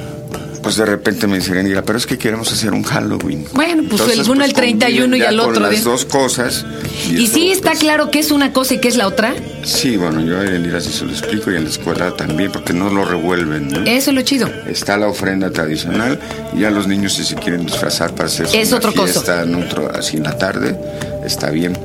pues 0.62 0.76
de 0.76 0.86
repente 0.86 1.26
me 1.26 1.38
dicen, 1.38 1.62
mira, 1.64 1.82
pero 1.82 1.98
es 1.98 2.06
que 2.06 2.16
queremos 2.16 2.52
hacer 2.52 2.72
un 2.72 2.82
Halloween. 2.84 3.46
Bueno, 3.52 3.82
pues 3.88 4.02
el 4.16 4.30
uno 4.30 4.44
el 4.44 4.52
31 4.52 5.16
y 5.16 5.22
al 5.22 5.40
otro 5.40 5.54
Con 5.54 5.62
las 5.64 5.84
dos 5.84 6.04
cosas. 6.04 6.64
¿Y 7.10 7.24
eso, 7.24 7.34
sí 7.34 7.50
está 7.50 7.70
pues, 7.70 7.80
claro 7.80 8.10
que 8.10 8.20
es 8.20 8.30
una 8.30 8.52
cosa 8.52 8.74
y 8.74 8.78
que 8.78 8.88
es 8.88 8.96
la 8.96 9.06
otra? 9.06 9.34
Sí, 9.64 9.96
bueno, 9.96 10.20
yo 10.20 10.38
a 10.38 10.44
Elira 10.44 10.80
sí 10.80 10.90
se 10.92 11.04
lo 11.04 11.10
explico 11.10 11.50
y 11.50 11.56
en 11.56 11.64
la 11.64 11.70
escuela 11.70 12.12
también, 12.16 12.52
porque 12.52 12.72
no 12.72 12.88
lo 12.90 13.04
revuelven, 13.04 13.68
¿no? 13.68 13.80
Eso 13.84 14.10
es 14.10 14.16
lo 14.16 14.22
chido. 14.22 14.48
Está 14.68 14.96
la 14.96 15.08
ofrenda 15.08 15.50
tradicional 15.50 16.18
y 16.56 16.60
ya 16.60 16.70
los 16.70 16.86
niños 16.86 17.14
si 17.14 17.24
se 17.24 17.34
quieren 17.34 17.66
disfrazar 17.66 18.14
para 18.14 18.26
hacer 18.28 18.46
Es 18.52 18.68
una 18.68 18.76
otro 18.78 18.92
fiesta 18.92 19.42
en 19.42 19.54
otro, 19.56 19.90
así 19.94 20.16
en 20.18 20.22
la 20.24 20.38
tarde, 20.38 20.78
está 21.24 21.50
bien. 21.50 21.76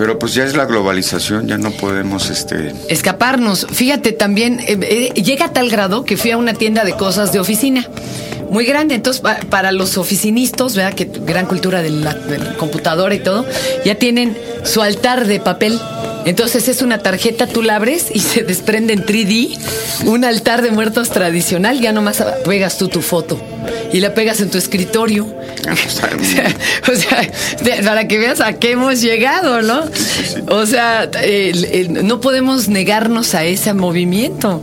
Pero 0.00 0.18
pues 0.18 0.32
ya 0.32 0.44
es 0.44 0.56
la 0.56 0.64
globalización, 0.64 1.46
ya 1.46 1.58
no 1.58 1.72
podemos 1.72 2.30
este 2.30 2.72
escaparnos. 2.88 3.66
Fíjate, 3.70 4.12
también 4.12 4.58
eh, 4.60 4.78
eh, 5.14 5.22
llega 5.22 5.44
a 5.44 5.52
tal 5.52 5.68
grado 5.68 6.06
que 6.06 6.16
fui 6.16 6.30
a 6.30 6.38
una 6.38 6.54
tienda 6.54 6.84
de 6.84 6.94
cosas 6.94 7.32
de 7.32 7.38
oficina 7.38 7.86
muy 8.50 8.64
grande. 8.64 8.94
Entonces, 8.94 9.20
pa- 9.20 9.40
para 9.50 9.72
los 9.72 9.98
oficinistas, 9.98 10.74
¿verdad? 10.74 10.94
Que 10.94 11.04
gran 11.04 11.44
cultura 11.44 11.82
de 11.82 11.90
la, 11.90 12.14
de 12.14 12.38
la 12.38 12.54
computadora 12.56 13.14
y 13.14 13.18
todo, 13.18 13.44
ya 13.84 13.94
tienen 13.96 14.34
su 14.64 14.80
altar 14.80 15.26
de 15.26 15.38
papel. 15.38 15.78
Entonces 16.26 16.68
es 16.68 16.82
una 16.82 16.98
tarjeta, 16.98 17.46
tú 17.46 17.62
la 17.62 17.76
abres 17.76 18.06
y 18.12 18.20
se 18.20 18.42
desprende 18.42 18.92
en 18.92 19.04
3D 19.04 19.58
un 20.06 20.24
altar 20.24 20.62
de 20.62 20.70
muertos 20.70 21.10
tradicional. 21.10 21.80
Ya 21.80 21.92
nomás 21.92 22.22
pegas 22.44 22.78
tú 22.78 22.88
tu 22.88 23.00
foto 23.02 23.40
y 23.92 24.00
la 24.00 24.14
pegas 24.14 24.40
en 24.40 24.50
tu 24.50 24.58
escritorio. 24.58 25.26
Ah, 25.68 25.74
pues, 25.82 26.00
O 26.20 26.24
sea, 26.24 26.54
o 26.92 26.96
sea, 26.96 27.30
de- 27.76 27.82
para 27.82 28.06
que 28.08 28.18
veas 28.18 28.40
a 28.40 28.54
qué 28.54 28.72
hemos 28.72 29.00
llegado, 29.00 29.62
¿no? 29.62 29.82
O 30.48 30.66
sea, 30.66 31.08
no 31.88 32.20
podemos 32.20 32.68
negarnos 32.68 33.34
a 33.34 33.44
ese 33.44 33.72
movimiento. 33.74 34.62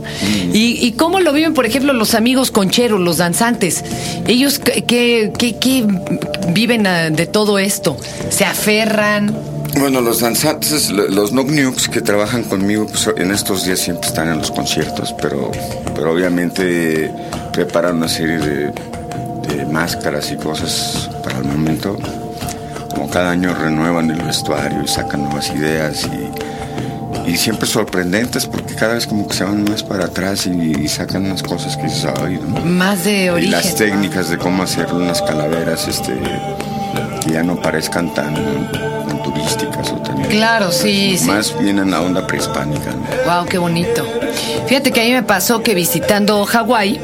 ¿Y, 0.52 0.84
y 0.86 0.92
cómo 0.92 1.20
lo 1.20 1.32
viven, 1.32 1.54
por 1.54 1.66
ejemplo, 1.66 1.92
los 1.92 2.14
amigos 2.14 2.50
concheros, 2.50 3.00
los 3.00 3.18
danzantes? 3.18 3.84
Ellos, 4.26 4.58
¿qué, 4.58 4.84
qué- 4.86 5.32
qué- 5.36 5.56
qué 5.58 5.84
viven 6.48 6.86
ah, 6.86 7.10
de 7.10 7.26
todo 7.26 7.58
esto? 7.58 7.96
¿Se 8.30 8.44
aferran? 8.44 9.34
Bueno, 9.76 10.00
los 10.00 10.20
danzantes, 10.20 10.90
lo- 10.90 11.08
los 11.08 11.32
Nukes 11.32 11.88
que 11.88 12.00
trabajan 12.00 12.42
conmigo, 12.44 12.86
pues 12.86 13.08
en 13.16 13.30
estos 13.30 13.64
días 13.64 13.78
siempre 13.78 14.08
están 14.08 14.28
en 14.28 14.38
los 14.38 14.50
conciertos, 14.50 15.14
pero, 15.20 15.50
pero 15.94 16.12
obviamente 16.12 17.12
preparan 17.52 17.96
una 17.96 18.08
serie 18.08 18.38
de, 18.38 18.72
de 19.48 19.66
máscaras 19.66 20.30
y 20.32 20.36
cosas 20.36 21.08
para 21.22 21.38
el 21.38 21.44
momento. 21.44 21.96
Como 22.94 23.08
cada 23.10 23.30
año 23.30 23.54
renuevan 23.54 24.10
el 24.10 24.20
vestuario 24.22 24.82
y 24.84 24.88
sacan 24.88 25.22
nuevas 25.24 25.48
ideas 25.50 26.04
y, 27.26 27.30
y 27.30 27.36
siempre 27.36 27.68
sorprendentes 27.68 28.46
porque 28.46 28.74
cada 28.74 28.94
vez 28.94 29.06
como 29.06 29.28
que 29.28 29.36
se 29.36 29.44
van 29.44 29.62
más 29.64 29.84
para 29.84 30.06
atrás 30.06 30.46
y, 30.46 30.50
y 30.82 30.88
sacan 30.88 31.26
unas 31.26 31.42
cosas 31.44 31.76
que 31.76 31.84
dices, 31.84 32.06
ay, 32.20 32.40
¿no? 32.48 32.60
Más 32.64 33.04
de 33.04 33.26
Y 33.26 33.28
origen. 33.28 33.50
las 33.52 33.74
técnicas 33.76 34.28
de 34.30 34.38
cómo 34.38 34.64
hacer 34.64 34.92
unas 34.92 35.22
calaveras 35.22 35.86
este, 35.86 36.14
que 37.24 37.32
ya 37.32 37.44
no 37.44 37.60
parezcan 37.62 38.12
tan 38.14 38.34
turísticas 39.30 39.92
o. 39.92 39.98
Claro, 40.28 40.72
sí, 40.72 41.16
sí. 41.18 41.26
Más 41.26 41.58
bien 41.58 41.78
en 41.78 41.90
la 41.90 42.02
onda 42.02 42.26
prehispánica. 42.26 42.90
¿no? 42.90 43.32
Wow, 43.32 43.46
qué 43.46 43.58
bonito. 43.58 44.06
Fíjate 44.66 44.92
que 44.92 45.00
a 45.00 45.04
mí 45.04 45.12
me 45.12 45.22
pasó 45.22 45.62
que 45.62 45.74
visitando 45.74 46.44
Hawái, 46.44 47.00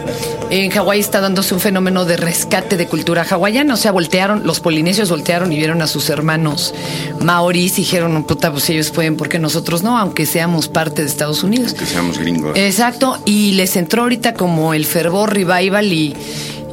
en 0.51 0.71
Hawái 0.71 1.01
está 1.01 1.21
dándose 1.21 1.55
un 1.55 1.61
fenómeno 1.61 2.05
de 2.05 2.17
rescate 2.17 2.77
de 2.77 2.87
cultura 2.87 3.27
hawaiana. 3.29 3.75
O 3.75 3.77
sea, 3.77 3.93
voltearon, 3.93 4.47
los 4.47 4.61
polinesios 4.61 5.09
voltearon 5.09 5.53
y 5.53 5.57
vieron 5.57 5.81
a 5.81 5.87
sus 5.87 6.11
hermanos 6.11 6.75
maoris 7.21 7.79
y 7.79 7.83
dijeron, 7.83 8.23
puta, 8.25 8.51
pues 8.53 8.69
ellos 8.71 8.91
pueden, 8.91 9.17
porque 9.17 9.39
nosotros 9.39 9.83
no, 9.83 9.99
aunque 9.99 10.27
seamos 10.27 10.69
parte 10.69 11.03
de 11.03 11.09
Estados 11.09 11.43
Unidos. 11.43 11.75
Que 11.75 11.87
seamos 11.87 12.19
gringos. 12.19 12.57
Exacto, 12.57 13.19
y 13.25 13.53
les 13.53 13.77
entró 13.77 14.03
ahorita 14.03 14.35
como 14.35 14.75
el 14.75 14.85
fervor 14.85 15.33
revival 15.33 15.93
y, 15.93 16.15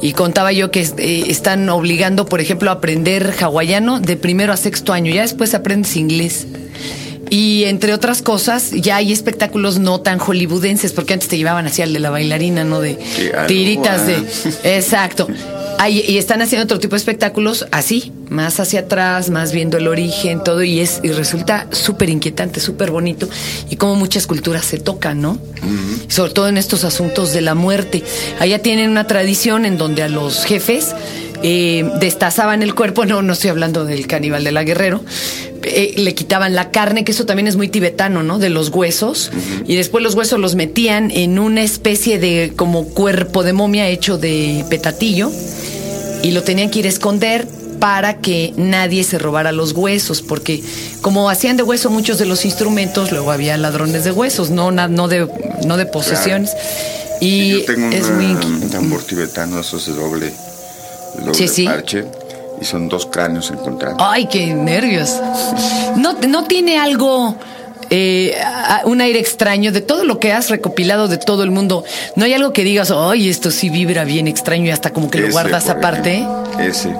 y 0.01 0.13
contaba 0.13 0.51
yo 0.51 0.72
que 0.72 0.81
eh, 0.81 1.25
están 1.27 1.70
obligando, 1.70 2.25
por 2.25 2.41
ejemplo, 2.41 2.70
a 2.72 2.75
aprender 2.75 3.34
hawaiano 3.39 4.00
de 4.00 4.17
primero 4.17 4.51
a 4.51 4.58
sexto 4.58 4.93
año, 4.93 5.13
ya 5.13 5.22
después 5.22 5.53
aprendes 5.53 5.96
inglés. 5.96 6.48
Y 7.29 7.63
entre 7.65 7.93
otras 7.93 8.22
cosas, 8.22 8.72
ya 8.72 8.98
hay 8.98 9.13
espectáculos 9.13 9.79
no 9.79 10.01
tan 10.01 10.20
hollywoodenses, 10.20 10.91
porque 10.91 11.13
antes 11.13 11.29
te 11.29 11.38
llevaban 11.38 11.65
así 11.65 11.81
al 11.81 11.93
de 11.93 12.00
la 12.00 12.10
bailarina, 12.10 12.65
¿no? 12.65 12.81
De 12.81 12.98
tiritas 13.48 14.05
de... 14.05 14.17
Exacto. 14.75 15.29
Hay- 15.84 16.06
y 16.08 16.20
están 16.20 16.44
haciendo 16.44 16.66
otro 16.66 16.78
tipo 16.78 16.92
de 16.92 16.98
espectáculos 16.98 17.66
así, 17.72 18.12
más 18.30 18.60
hacia 18.60 18.82
atrás, 18.82 19.32
más 19.32 19.52
viendo 19.52 19.80
el 19.80 19.88
origen, 19.88 20.44
todo, 20.44 20.62
y 20.62 20.80
es 20.80 21.00
y 21.02 21.08
resulta 21.08 21.66
súper 21.72 22.12
inquietante, 22.12 22.60
súper 22.60 22.92
bonito, 22.92 23.28
y 23.68 23.78
como 23.78 23.96
muchas 23.96 24.28
culturas 24.28 24.64
se 24.64 24.78
tocan, 24.78 25.22
¿no? 25.22 25.40
Sobre 26.08 26.34
todo 26.34 26.48
en 26.50 26.58
estos 26.58 26.84
asuntos 26.84 27.34
de 27.34 27.42
la 27.42 27.56
muerte. 27.56 28.04
Allá 28.40 28.60
tienen 28.62 28.92
una 28.92 29.08
tradición 29.08 29.66
en 29.66 29.80
donde 29.80 30.04
a 30.04 30.08
los 30.08 30.46
jefes 30.46 30.94
eh, 31.42 31.90
destazaban 32.00 32.62
el 32.62 32.76
cuerpo, 32.76 33.06
no, 33.08 33.24
no 33.24 33.34
estoy 33.34 33.50
hablando 33.50 33.84
del 33.84 34.06
caníbal 34.06 34.44
de 34.44 34.52
la 34.52 34.64
guerrero, 34.64 35.04
eh, 35.64 35.96
le 35.98 36.14
quitaban 36.14 36.54
la 36.54 36.70
carne, 36.70 37.04
que 37.04 37.12
eso 37.14 37.26
también 37.26 37.48
es 37.48 37.56
muy 37.56 37.68
tibetano, 37.70 38.22
¿no? 38.22 38.38
De 38.38 38.52
los 38.52 38.70
huesos, 38.70 39.32
y 39.68 39.76
después 39.78 40.04
los 40.04 40.14
huesos 40.14 40.40
los 40.40 40.54
metían 40.54 41.10
en 41.10 41.40
una 41.40 41.64
especie 41.64 42.20
de 42.20 42.54
como 42.56 42.86
cuerpo 42.90 43.42
de 43.42 43.54
momia 43.54 43.88
hecho 43.90 44.20
de 44.20 44.64
petatillo, 44.70 45.32
y 46.24 46.32
lo 46.32 46.44
tenían 46.44 46.70
que 46.70 46.80
ir 46.80 46.86
a 46.86 46.90
esconder 46.90 47.48
para 47.80 48.18
que 48.18 48.54
nadie 48.58 49.04
se 49.04 49.18
robara 49.18 49.51
los 49.51 49.72
huesos, 49.74 50.22
porque 50.22 50.63
como 51.01 51.30
hacían 51.30 51.58
de 51.58 51.63
hueso 51.63 51.90
muchos 51.90 52.20
de 52.20 52.25
los 52.25 52.46
instrumentos, 52.46 53.12
luego 53.12 53.32
había 53.32 53.58
ladrones 53.58 54.04
de 54.04 54.12
huesos, 54.12 54.51
no, 54.51 54.70
no, 54.72 55.08
de, 55.08 55.28
no 55.66 55.78
de 55.78 55.86
posesiones. 55.88 56.51
Y 57.20 57.51
Yo 57.62 57.66
tengo 57.66 57.88
es 57.96 58.06
una- 58.08 58.16
muy... 58.18 58.46
un 58.46 58.70
tambor 58.70 59.01
tibetano, 59.04 59.60
eso 59.60 59.78
es 59.78 59.88
de 59.88 59.94
doble, 59.94 60.32
doble 61.20 61.34
Sí, 61.34 61.48
sí. 61.48 61.66
parche, 61.66 62.06
y 62.62 62.66
son 62.66 62.88
dos 62.88 63.08
cráneos 63.08 63.50
encontrados. 63.50 63.98
Ay, 64.00 64.28
qué 64.28 64.54
nervios. 64.54 65.16
No, 65.98 66.13
no 66.28 66.44
tiene 66.46 66.78
algo, 66.78 67.36
eh, 67.92 68.34
un 68.86 69.02
aire 69.02 69.20
extraño 69.20 69.72
de 69.72 69.82
todo 69.82 70.06
lo 70.06 70.18
que 70.18 70.32
has 70.32 70.50
recopilado 70.50 71.08
de 71.10 71.18
todo 71.18 71.44
el 71.44 71.52
mundo. 71.52 71.84
No 72.16 72.26
hay 72.26 72.34
algo 72.34 72.54
que 72.54 72.64
digas, 72.64 72.90
ay, 72.90 73.30
esto 73.30 73.52
sí 73.52 73.70
vibra 73.70 74.06
bien 74.06 74.28
extraño 74.28 74.66
y 74.66 74.72
hasta 74.72 74.92
como 74.92 75.12
que 75.12 75.20
lo 75.20 75.30
guardas 75.30 75.70
aparte. 75.70 76.14
ejemplo, 76.14 76.60
Ese. 76.60 76.96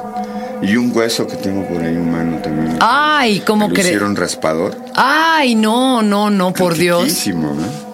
Y 0.62 0.76
un 0.76 0.96
hueso 0.96 1.26
que 1.26 1.38
tengo 1.38 1.66
por 1.68 1.82
ahí 1.82 1.96
humano 1.96 2.38
también. 2.44 2.78
Ay, 2.82 3.40
¿cómo 3.40 3.70
crees? 3.70 3.88
hicieron 3.88 4.16
raspador. 4.16 4.78
Ay, 4.94 5.56
no, 5.56 6.04
no, 6.04 6.30
no, 6.30 6.54
por 6.54 6.76
Dios. 6.76 7.28
¿no? 7.28 7.91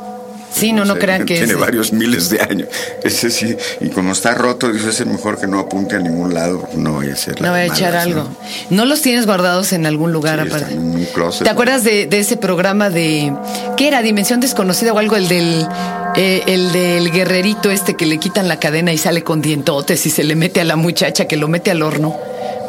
Sí, 0.58 0.74
no, 0.74 0.86
no 0.86 0.96
crean 0.96 1.26
que 1.26 1.36
Tiene 1.38 1.54
es. 1.54 1.60
varios 1.60 1.94
miles 1.94 2.30
de 2.30 2.42
años. 2.42 2.68
Ese 3.04 3.30
sí. 3.30 3.56
Y 3.80 3.90
como 3.90 4.12
está 4.14 4.34
roto, 4.34 4.72
dice, 4.72 4.90
es 4.90 5.06
mejor 5.06 5.40
que 5.40 5.48
no 5.48 5.60
apunte 5.60 5.96
a 5.96 6.00
ningún 6.00 6.34
lado. 6.34 6.68
No 6.76 6.94
voy 6.94 7.10
a 7.10 7.14
hacer 7.14 7.42
No 7.42 7.52
voy 7.52 7.60
a 7.62 7.66
echar 7.66 7.96
algo. 7.96 8.28
¿No 8.70 8.86
los 8.86 9.02
tienes 9.02 9.26
guardados 9.26 9.74
en 9.74 9.86
algún 9.86 10.12
lugar 10.14 10.42
Sí, 10.42 10.48
aparte? 10.48 10.74
en 10.74 10.80
un 10.96 11.06
closet. 11.14 11.44
¿Te 11.44 11.50
acuerdas 11.50 11.84
de, 11.84 12.08
de 12.08 12.20
ese 12.20 12.38
programa 12.38 12.90
de. 12.90 13.34
¿Qué 13.78 13.88
era? 13.88 14.02
Dimensión 14.02 14.40
desconocida 14.40 14.94
o 14.94 15.00
algo? 15.00 15.16
El 15.16 15.28
del. 15.28 15.68
eh, 16.16 16.44
el 16.48 16.72
del 16.72 17.12
guerrerito 17.12 17.70
este 17.70 17.96
que 17.96 18.06
le 18.06 18.18
quitan 18.18 18.48
la 18.48 18.60
cadena 18.60 18.92
y 18.94 18.98
sale 18.98 19.24
con 19.24 19.42
dientotes 19.42 20.06
y 20.06 20.10
se 20.10 20.24
le 20.24 20.36
mete 20.36 20.62
a 20.62 20.66
la 20.66 20.76
muchacha 20.76 21.26
que 21.26 21.38
lo 21.38 21.48
mete 21.48 21.72
al 21.72 21.82
horno. 21.84 22.18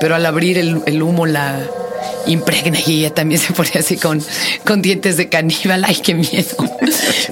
Pero 0.01 0.15
al 0.15 0.27
abrir 0.27 0.59
el, 0.59 0.83
el 0.87 1.03
humo 1.03 1.27
la 1.27 1.59
impregna 2.27 2.79
y 2.87 3.01
ella 3.01 3.15
también 3.15 3.41
se 3.41 3.53
pone 3.53 3.71
así 3.79 3.97
con, 3.97 4.23
con 4.65 4.83
dientes 4.83 5.17
de 5.17 5.29
caníbal. 5.29 5.85
Ay, 5.85 5.97
qué 5.97 6.15
miedo. 6.15 6.57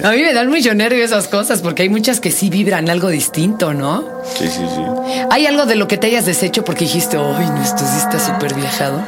A 0.03 0.11
mí 0.11 0.21
me 0.21 0.33
dan 0.33 0.49
mucho 0.49 0.73
nervio 0.73 1.03
esas 1.03 1.27
cosas 1.27 1.61
porque 1.61 1.83
hay 1.83 1.89
muchas 1.89 2.19
que 2.19 2.31
sí 2.31 2.49
vibran 2.49 2.89
algo 2.89 3.09
distinto, 3.09 3.73
¿no? 3.73 4.03
Sí, 4.37 4.47
sí, 4.47 4.63
sí. 4.75 5.21
¿Hay 5.29 5.45
algo 5.45 5.65
de 5.65 5.75
lo 5.75 5.87
que 5.87 5.97
te 5.97 6.07
hayas 6.07 6.25
deshecho 6.25 6.63
porque 6.63 6.85
dijiste, 6.85 7.17
ay, 7.17 7.45
no, 7.49 7.63
esto 7.63 7.79
sí 7.79 7.97
está 7.97 8.19
súper 8.19 8.53
viajado? 8.53 9.03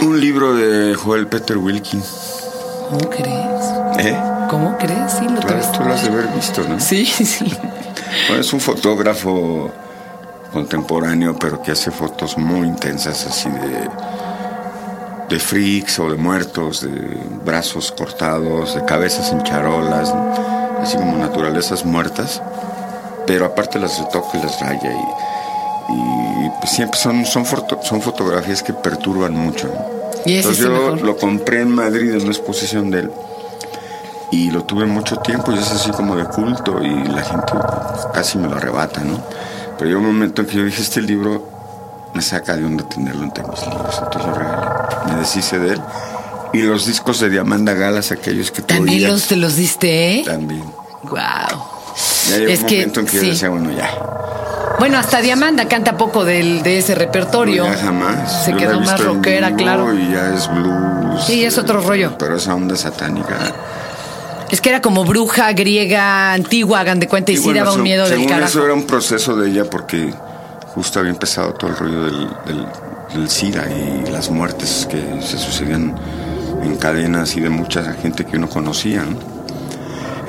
Un 0.00 0.20
libro 0.20 0.54
de 0.54 0.94
Joel 0.94 1.26
Peter 1.26 1.56
Wilkin. 1.56 2.02
¿Cómo 2.90 3.10
crees? 3.10 4.06
¿Eh? 4.06 4.16
¿Cómo 4.50 4.76
crees? 4.78 5.12
Sí, 5.18 5.24
lo 5.28 5.40
Claro, 5.40 5.72
tú 5.72 5.84
lo 5.84 5.94
has 5.94 6.02
de 6.02 6.08
haber 6.08 6.28
visto, 6.28 6.62
¿no? 6.68 6.78
Sí, 6.78 7.06
sí. 7.06 7.52
Bueno, 8.28 8.40
es 8.40 8.52
un 8.52 8.60
fotógrafo 8.60 9.72
contemporáneo, 10.60 11.36
pero 11.38 11.60
que 11.62 11.72
hace 11.72 11.90
fotos 11.90 12.38
muy 12.38 12.66
intensas, 12.66 13.26
así 13.26 13.48
de, 13.50 13.88
de 15.28 15.38
freaks 15.38 15.98
o 15.98 16.08
de 16.10 16.16
muertos, 16.16 16.80
de 16.80 16.90
brazos 17.44 17.92
cortados, 17.92 18.74
de 18.74 18.84
cabezas 18.86 19.30
en 19.32 19.42
charolas, 19.42 20.12
así 20.82 20.96
como 20.96 21.18
naturalezas 21.18 21.84
muertas, 21.84 22.40
pero 23.26 23.44
aparte 23.44 23.78
las 23.78 23.98
retoca 23.98 24.38
y 24.38 24.42
las 24.42 24.58
raya 24.60 24.90
y, 24.92 25.92
y, 25.92 26.50
pues 26.60 26.70
siempre 26.72 26.98
son, 26.98 27.24
son, 27.26 27.44
foto- 27.44 27.80
son 27.82 28.00
fotografías 28.00 28.62
que 28.62 28.72
perturban 28.72 29.34
mucho. 29.34 29.68
Entonces 30.24 30.64
yo 30.64 30.70
mejor. 30.70 31.00
lo 31.02 31.16
compré 31.18 31.60
en 31.60 31.70
Madrid 31.74 32.10
en 32.14 32.22
una 32.22 32.30
exposición 32.30 32.90
de 32.90 33.00
él 33.00 33.10
y 34.32 34.50
lo 34.50 34.64
tuve 34.64 34.86
mucho 34.86 35.16
tiempo 35.18 35.52
y 35.52 35.58
es 35.58 35.70
así 35.70 35.90
como 35.90 36.16
de 36.16 36.24
culto 36.24 36.82
y 36.82 37.04
la 37.04 37.22
gente 37.22 37.52
casi 38.14 38.38
me 38.38 38.48
lo 38.48 38.56
arrebata, 38.56 39.02
¿no? 39.04 39.20
Pero 39.78 39.88
llegó 39.88 40.00
un 40.00 40.06
momento 40.06 40.42
en 40.42 40.48
que 40.48 40.56
yo 40.56 40.64
dije, 40.64 40.82
este 40.82 41.02
libro 41.02 41.48
me 42.14 42.22
saca 42.22 42.56
de 42.56 42.64
onda 42.64 42.88
tenerlo 42.88 43.24
entre 43.24 43.44
mis 43.46 43.60
libros, 43.66 44.00
entonces 44.02 44.26
lo 44.26 44.34
regalé, 44.34 44.66
me 45.12 45.20
deshice 45.20 45.58
de 45.58 45.74
él. 45.74 45.80
Y 46.52 46.62
los 46.62 46.86
discos 46.86 47.20
de 47.20 47.28
Diamanda 47.28 47.74
Galas, 47.74 48.12
aquellos 48.12 48.50
que 48.50 48.62
También 48.62 49.10
los 49.10 49.26
te 49.26 49.36
los 49.36 49.56
diste, 49.56 50.20
¿eh? 50.20 50.24
También. 50.24 50.64
Wow. 51.02 51.18
Ya 52.30 52.38
llegó 52.38 52.50
Es 52.52 52.60
un 52.60 52.66
que, 52.66 52.74
momento 52.76 53.00
en 53.00 53.06
que 53.06 53.12
sí. 53.12 53.26
yo 53.26 53.32
decía, 53.32 53.48
bueno, 53.50 53.70
ya. 53.72 53.90
Bueno, 54.78 54.98
hasta 54.98 55.20
Diamanda 55.20 55.68
canta 55.68 55.96
poco 55.96 56.24
del, 56.24 56.62
de 56.62 56.78
ese 56.78 56.94
repertorio. 56.94 57.64
Ya 57.64 57.76
jamás. 57.76 58.44
Se 58.44 58.52
Yo 58.52 58.58
quedó 58.58 58.80
más 58.80 59.02
rockera, 59.02 59.54
claro. 59.54 59.92
Y 59.94 60.10
ya 60.12 60.34
es 60.34 60.48
blues. 60.50 61.24
Sí, 61.26 61.44
es 61.44 61.56
otro 61.58 61.80
rollo. 61.80 62.16
Pero 62.18 62.36
esa 62.36 62.54
onda 62.54 62.76
satánica. 62.76 63.36
Es 64.50 64.60
que 64.60 64.68
era 64.68 64.80
como 64.80 65.04
bruja 65.04 65.52
griega 65.52 66.32
antigua, 66.32 66.80
hagan 66.80 67.00
de 67.00 67.08
cuenta, 67.08 67.32
y, 67.32 67.36
sí 67.36 67.42
bueno, 67.44 67.60
daba 67.64 67.72
un 67.74 67.82
miedo 67.82 68.04
del 68.04 68.12
según 68.14 68.28
carajo. 68.28 68.48
eso 68.50 68.64
era 68.64 68.74
un 68.74 68.84
proceso 68.86 69.36
de 69.36 69.50
ella 69.50 69.64
porque 69.68 70.12
justo 70.74 71.00
había 71.00 71.10
empezado 71.10 71.52
todo 71.54 71.70
el 71.70 71.76
rollo 71.76 72.02
del, 72.04 72.28
del 72.46 72.66
el 73.14 73.30
SIDA 73.30 73.66
y 73.70 74.10
las 74.10 74.30
muertes 74.30 74.86
que 74.90 75.00
se 75.22 75.38
sucedían 75.38 75.94
en 76.62 76.76
cadenas 76.76 77.36
y 77.36 77.40
de 77.40 77.48
mucha 77.48 77.94
gente 77.94 78.24
que 78.26 78.36
uno 78.36 78.48
conocía. 78.48 79.04
¿no? 79.04 79.16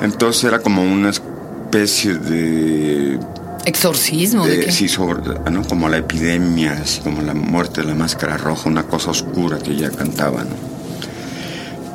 Entonces 0.02 0.44
era 0.44 0.60
como 0.60 0.82
una 0.82 1.10
especie 1.10 2.14
de 2.14 3.18
¿Exorcismo? 3.64 4.46
¿De, 4.46 4.56
de- 4.58 4.64
qué? 4.66 4.72
sí, 4.72 4.88
sobre, 4.88 5.22
¿no? 5.50 5.62
como 5.64 5.88
la 5.88 5.98
epidemia, 5.98 6.78
así 6.82 7.00
como 7.00 7.20
la 7.20 7.34
muerte 7.34 7.82
de 7.82 7.88
la 7.88 7.94
máscara 7.94 8.36
roja, 8.36 8.68
una 8.68 8.84
cosa 8.84 9.10
oscura 9.10 9.58
que 9.58 9.72
ella 9.72 9.90
cantaba, 9.90 10.44
¿no? 10.44 10.77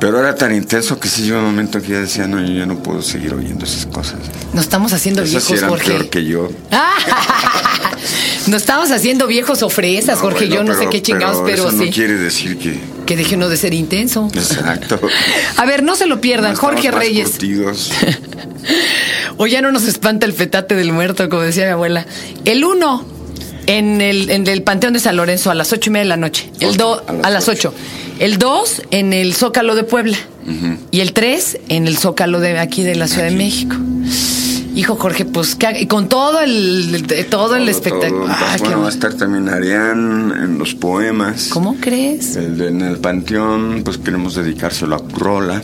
Pero 0.04 0.20
era 0.20 0.34
tan 0.34 0.54
intenso 0.54 1.00
que 1.00 1.08
sí 1.08 1.22
llegó 1.22 1.38
un 1.38 1.46
momento 1.46 1.80
que 1.80 1.88
ya 1.88 2.00
decía, 2.00 2.28
no, 2.28 2.38
yo 2.38 2.52
ya 2.52 2.66
no 2.66 2.76
puedo 2.82 3.00
seguir 3.00 3.32
oyendo 3.32 3.64
esas 3.64 3.86
cosas. 3.86 4.16
Nos 4.52 4.64
estamos 4.64 4.92
haciendo 4.92 5.22
viejos, 5.22 5.44
sí 5.44 5.56
Jorge. 5.56 5.92
peor 5.92 6.10
que 6.10 6.26
yo. 6.26 6.50
Nos 8.46 8.60
estamos 8.60 8.90
haciendo 8.90 9.26
viejos 9.26 9.62
o 9.62 9.70
fresas, 9.70 10.16
No, 10.16 10.24
Jorge. 10.24 10.40
bueno, 10.40 10.56
yo 10.56 10.64
no 10.64 10.72
sé 10.74 10.80
pero- 10.80 10.90
qué 10.90 11.00
chingados, 11.00 11.42
pero, 11.46 11.68
eso 11.68 11.70
sí. 11.70 11.86
no 11.86 11.90
quiere 11.90 12.18
decir 12.18 12.58
que... 12.58 12.78
Que 13.06 13.16
deje 13.16 13.36
uno 13.36 13.48
de 13.48 13.56
ser 13.56 13.72
intenso. 13.72 14.28
Exacto. 14.34 15.00
A 15.56 15.64
ver, 15.64 15.82
no 15.82 15.96
se 15.96 16.04
lo 16.04 16.20
pierdan. 16.20 16.52
No 16.52 16.58
Jorge 16.58 16.90
Reyes. 16.90 17.38
O 19.38 19.46
ya 19.46 19.62
no 19.62 19.72
nos 19.72 19.84
espanta 19.84 20.26
el 20.26 20.34
petate 20.34 20.74
del 20.74 20.92
muerto, 20.92 21.30
como 21.30 21.40
decía 21.40 21.64
mi 21.64 21.70
abuela. 21.70 22.04
El 22.44 22.62
1 22.62 23.13
en 23.66 24.00
el, 24.00 24.30
en 24.30 24.46
el 24.46 24.62
Panteón 24.62 24.92
de 24.92 25.00
San 25.00 25.16
Lorenzo 25.16 25.50
a 25.50 25.54
las 25.54 25.72
ocho 25.72 25.90
y 25.90 25.92
media 25.92 26.04
de 26.04 26.08
la 26.10 26.16
noche. 26.16 26.50
El 26.60 26.70
Ocho, 26.70 27.02
2 27.08 27.24
a 27.24 27.30
las 27.30 27.48
a 27.48 27.52
ocho. 27.52 27.68
8. 27.70 27.74
El 28.20 28.38
2 28.38 28.82
en 28.90 29.12
el 29.12 29.34
Zócalo 29.34 29.74
de 29.74 29.84
Puebla. 29.84 30.16
Y 30.90 31.00
el 31.00 31.12
3 31.12 31.58
en 31.70 31.86
el 31.86 31.96
Zócalo 31.98 32.40
de 32.40 32.58
aquí 32.58 32.82
de 32.82 32.94
la 32.96 33.08
Ciudad 33.08 33.24
de 33.28 33.36
México. 33.36 33.76
Hijo 34.76 34.96
Jorge, 34.96 35.24
pues 35.24 35.54
¿qué- 35.54 35.86
con 35.86 36.08
todo 36.08 36.40
el 36.40 37.04
todo, 37.30 37.54
el 37.56 37.62
Todo, 37.62 37.70
espectáculo. 37.70 38.24
todo. 38.24 38.26
Ah, 38.28 38.54
qué 38.56 38.62
bueno, 38.64 38.80
va 38.80 38.86
a 38.88 38.90
estar 38.90 39.14
también 39.14 39.48
Arián 39.48 40.32
en 40.36 40.58
los 40.58 40.74
poemas. 40.74 41.46
¿Cómo 41.50 41.76
crees? 41.80 42.34
El 42.36 42.58
de- 42.58 42.68
en 42.68 42.80
el 42.82 42.98
panteón, 42.98 43.82
pues 43.84 43.98
queremos 43.98 44.34
dedicárselo 44.34 44.96
a 44.96 44.98
Currola. 44.98 45.62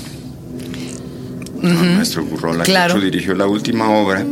Al 1.63 1.97
maestro 1.97 2.25
Currola, 2.25 2.65
Claro. 2.65 2.95
que 2.95 3.01
dirigió 3.05 3.35
la 3.35 3.47
última 3.47 3.91
obra. 3.91 4.25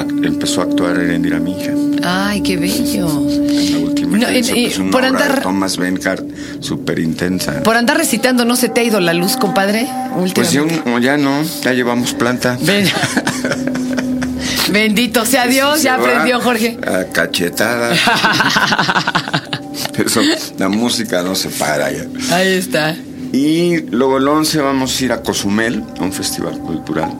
Empezó 0.00 0.60
a 0.60 0.64
actuar 0.64 0.98
Erendira 0.98 1.38
Mija. 1.38 1.72
Ay, 2.04 2.42
qué 2.42 2.56
bello. 2.56 3.08
En 3.28 3.72
la 3.72 3.78
última 3.78 4.18
No, 4.18 4.30
y- 4.30 4.42
pues, 4.42 4.78
una 4.78 4.90
por 4.90 5.00
obra 5.02 5.08
andar- 5.10 5.34
de 5.36 5.40
Thomas 5.42 5.76
Benhart, 5.76 6.24
súper 6.60 6.98
intensa. 6.98 7.62
Por 7.62 7.76
andar 7.76 7.96
recitando, 7.96 8.44
¿no 8.44 8.56
se 8.56 8.68
te 8.68 8.80
ha 8.80 8.84
ido 8.84 9.00
la 9.00 9.14
luz, 9.14 9.36
compadre? 9.36 9.86
Pues 10.34 10.52
ya, 10.52 10.62
un- 10.62 11.00
ya 11.00 11.16
no, 11.16 11.42
ya 11.62 11.72
llevamos 11.72 12.12
planta. 12.14 12.58
Ven. 12.62 12.88
Bendito 14.70 15.24
sea 15.24 15.46
Dios, 15.46 15.82
ya 15.82 15.94
aprendió 15.94 16.40
Jorge. 16.40 16.76
A 16.86 17.04
cachetada. 17.12 17.94
Eso, 20.04 20.20
la 20.58 20.68
música 20.68 21.22
no 21.22 21.34
se 21.34 21.48
para 21.48 21.90
ya. 21.90 22.04
Ahí 22.34 22.52
está. 22.54 22.94
Y 23.32 23.78
luego 23.90 24.18
el 24.18 24.28
11 24.28 24.60
vamos 24.60 25.00
a 25.00 25.04
ir 25.04 25.12
a 25.12 25.22
Cozumel, 25.22 25.82
a 25.98 26.02
un 26.02 26.12
festival 26.12 26.58
cultural. 26.58 27.10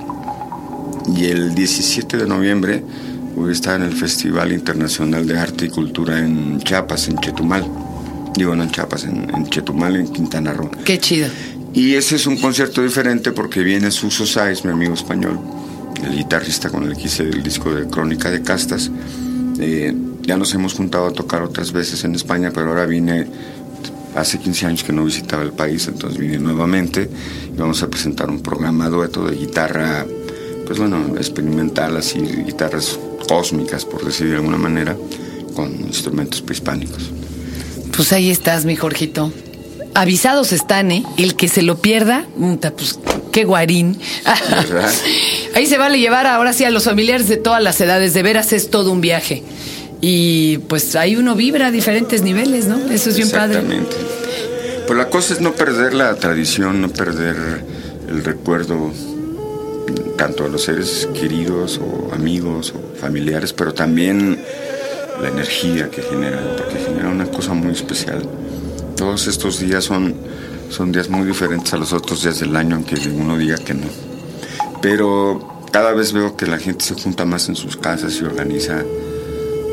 Y 1.15 1.27
el 1.27 1.55
17 1.55 2.17
de 2.17 2.27
noviembre 2.27 2.83
voy 3.35 3.51
a 3.51 3.53
estar 3.53 3.81
en 3.81 3.87
el 3.87 3.93
Festival 3.93 4.53
Internacional 4.53 5.27
de 5.27 5.39
Arte 5.39 5.67
y 5.67 5.69
Cultura 5.69 6.19
en 6.19 6.59
Chiapas, 6.61 7.09
en 7.09 7.19
Chetumal. 7.19 7.67
Digo, 8.35 8.57
no 8.57 8.63
en 8.63 8.71
Chiapas, 8.71 9.05
en, 9.05 9.31
en 9.35 9.47
Chetumal, 9.49 9.97
en 9.97 10.09
Quintana 10.09 10.53
Roo. 10.53 10.71
Qué 10.85 10.99
chido. 10.99 11.29
Y 11.73 11.95
ese 11.95 12.17
es 12.17 12.27
un 12.27 12.37
concierto 12.37 12.83
diferente 12.83 13.33
porque 13.33 13.63
viene 13.63 13.91
Suso 13.91 14.25
Sáez, 14.25 14.65
mi 14.65 14.73
amigo 14.73 14.95
español, 14.95 15.39
el 16.03 16.17
guitarrista 16.17 16.71
con 16.71 16.85
el 16.85 16.97
que 16.97 17.03
hice 17.03 17.23
el 17.23 17.43
disco 17.43 17.75
de 17.75 17.87
Crónica 17.87 18.31
de 18.31 18.43
Castas. 18.43 18.91
Eh, 19.59 19.95
ya 20.23 20.37
nos 20.37 20.55
hemos 20.55 20.75
juntado 20.75 21.07
a 21.07 21.13
tocar 21.13 21.43
otras 21.43 21.73
veces 21.73 22.03
en 22.05 22.15
España, 22.15 22.51
pero 22.53 22.69
ahora 22.69 22.87
vine, 22.87 23.27
hace 24.15 24.39
15 24.39 24.67
años 24.67 24.85
que 24.85 24.93
no 24.93 25.05
visitaba 25.05 25.43
el 25.43 25.53
país, 25.53 25.87
entonces 25.87 26.19
vine 26.19 26.39
nuevamente 26.39 27.11
y 27.55 27.59
vamos 27.59 27.83
a 27.83 27.89
presentar 27.89 28.31
un 28.31 28.41
programa 28.41 28.89
dueto 28.89 29.27
de 29.27 29.37
guitarra, 29.37 30.07
pues 30.67 30.79
bueno, 30.79 31.15
experimental, 31.17 31.97
así, 31.97 32.19
guitarras 32.19 32.99
cósmicas, 33.29 33.85
por 33.85 34.05
decir 34.05 34.29
de 34.29 34.37
alguna 34.37 34.59
manera, 34.59 34.97
con 35.55 35.73
instrumentos 35.87 36.43
prehispánicos. 36.43 37.11
Pues 37.95 38.13
ahí 38.13 38.31
estás, 38.31 38.65
mi 38.65 38.77
Jorgito. 38.77 39.33
Avisados 39.95 40.53
están, 40.53 40.91
¿eh? 40.91 41.05
El 41.17 41.37
que 41.37 41.49
se 41.49 41.63
lo 41.63 41.79
pierda, 41.79 42.27
pues 42.77 42.99
qué 43.33 43.45
guarín. 43.45 43.99
¿Verdad? 44.51 44.93
Ahí 45.55 45.67
se 45.67 45.79
vale 45.79 45.99
llevar 45.99 46.27
ahora 46.27 46.53
sí 46.53 46.65
a 46.65 46.71
los 46.71 46.85
familiares 46.85 47.29
de 47.29 47.39
todas 47.39 47.63
las 47.63 47.81
edades. 47.81 48.13
De 48.13 48.23
veras 48.23 48.53
es 48.53 48.69
todo 48.69 48.93
un 48.93 49.01
viaje. 49.01 49.43
Y 50.03 50.59
pues 50.69 50.95
ahí 50.97 51.17
uno 51.17 51.35
vibra 51.35 51.69
a 51.69 51.71
diferentes 51.71 52.21
niveles, 52.21 52.67
¿no? 52.67 52.77
Eso 52.91 53.09
es 53.09 53.17
bien 53.17 53.31
padre. 53.31 53.61
Exactamente. 53.61 53.97
Pues 54.87 54.99
la 54.99 55.09
cosa 55.09 55.33
es 55.33 55.41
no 55.41 55.55
perder 55.55 55.95
la 55.95 56.15
tradición, 56.17 56.83
no 56.83 56.91
perder 56.91 57.65
el 58.09 58.23
recuerdo 58.23 58.93
tanto 60.17 60.45
de 60.45 60.51
los 60.51 60.63
seres 60.63 61.09
queridos 61.15 61.79
o 61.83 62.13
amigos 62.15 62.73
o 62.75 62.97
familiares, 62.99 63.53
pero 63.53 63.73
también 63.75 64.39
la 65.23 65.29
energía 65.29 65.91
que 65.91 66.03
generan, 66.03 66.45
porque 66.57 66.79
genera 66.79 67.09
una 67.09 67.27
cosa 67.27 67.55
muy 67.55 67.73
especial. 67.73 68.23
Todos 68.97 69.27
estos 69.27 69.61
días 69.61 69.85
son, 69.85 70.15
son 70.71 70.93
días 70.93 71.09
muy 71.09 71.27
diferentes 71.27 71.73
a 71.75 71.77
los 71.77 71.93
otros 71.93 72.23
días 72.23 72.41
del 72.41 72.55
año, 72.57 72.77
aunque 72.77 72.97
uno 73.09 73.37
diga 73.37 73.57
que 73.57 73.75
no. 73.75 73.87
Pero 74.83 75.61
cada 75.71 75.93
vez 75.93 76.13
veo 76.13 76.37
que 76.37 76.47
la 76.47 76.59
gente 76.59 76.85
se 76.85 76.95
junta 76.95 77.25
más 77.25 77.49
en 77.49 77.57
sus 77.57 77.77
casas 77.77 78.19
y 78.21 78.25
organiza 78.25 78.83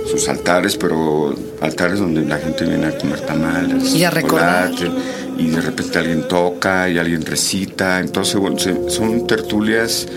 sus 0.10 0.28
altares, 0.28 0.76
pero 0.78 1.34
altares 1.62 2.00
donde 2.00 2.26
la 2.26 2.38
gente 2.38 2.66
viene 2.66 2.88
a 2.88 2.98
comer 2.98 3.22
tamales, 3.22 3.94
Y 3.96 4.04
a 4.04 4.12
recordar. 4.12 4.72
chocolate, 4.72 5.23
y 5.38 5.48
de 5.50 5.62
repente 5.62 5.98
alguien 6.00 6.28
toca 6.28 6.90
y 6.90 6.98
alguien 6.98 7.26
recita, 7.26 8.00
entonces 8.00 8.36
bueno, 8.36 8.58
se- 8.60 8.90
son 8.90 9.26
tertulias 9.28 10.08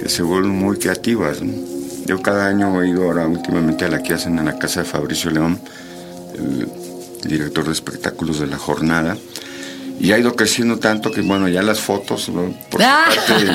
que 0.00 0.08
se 0.08 0.22
vuelven 0.22 0.50
muy 0.52 0.78
creativas. 0.78 1.40
¿no? 1.42 1.52
Yo 2.06 2.20
cada 2.22 2.46
año 2.48 2.82
he 2.82 2.88
ido 2.88 3.04
ahora 3.04 3.26
últimamente 3.26 3.84
a 3.84 3.88
la 3.88 4.02
que 4.02 4.14
hacen 4.14 4.38
en 4.38 4.46
la 4.46 4.58
casa 4.58 4.80
de 4.80 4.86
Fabricio 4.86 5.30
León, 5.30 5.58
el 6.38 6.68
director 7.28 7.64
de 7.64 7.72
espectáculos 7.72 8.38
de 8.40 8.46
la 8.46 8.58
jornada, 8.58 9.16
y 9.98 10.12
ha 10.12 10.18
ido 10.18 10.34
creciendo 10.36 10.78
tanto 10.78 11.10
que 11.10 11.22
bueno, 11.22 11.48
ya 11.48 11.62
las 11.62 11.80
fotos, 11.80 12.28
¿no? 12.28 12.54
por 12.70 12.82
Ah. 12.82 13.04
parte 13.06 13.46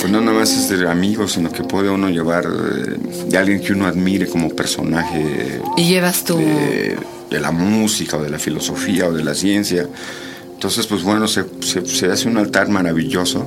pues 0.00 0.12
no 0.12 0.20
nada 0.20 0.38
más 0.38 0.50
es 0.50 0.68
de 0.78 0.88
amigos, 0.90 1.32
sino 1.32 1.50
que 1.50 1.62
puede 1.62 1.88
uno 1.88 2.10
llevar 2.10 2.44
eh, 2.46 2.96
de 3.28 3.38
alguien 3.38 3.60
que 3.62 3.72
uno 3.72 3.86
admire 3.86 4.26
como 4.26 4.50
personaje 4.50 5.60
Y 5.78 5.84
llevas 5.84 6.22
tu... 6.24 6.36
de, 6.36 6.98
de 7.30 7.40
la 7.40 7.50
música 7.52 8.16
o 8.16 8.22
de 8.22 8.30
la 8.30 8.38
filosofía 8.38 9.08
o 9.08 9.12
de 9.12 9.22
la 9.24 9.34
ciencia. 9.34 9.86
Entonces, 10.54 10.86
pues 10.86 11.02
bueno, 11.02 11.26
se, 11.28 11.44
se- 11.60 11.86
se 11.86 12.06
hace 12.06 12.28
un 12.28 12.36
altar 12.36 12.68
maravilloso 12.68 13.46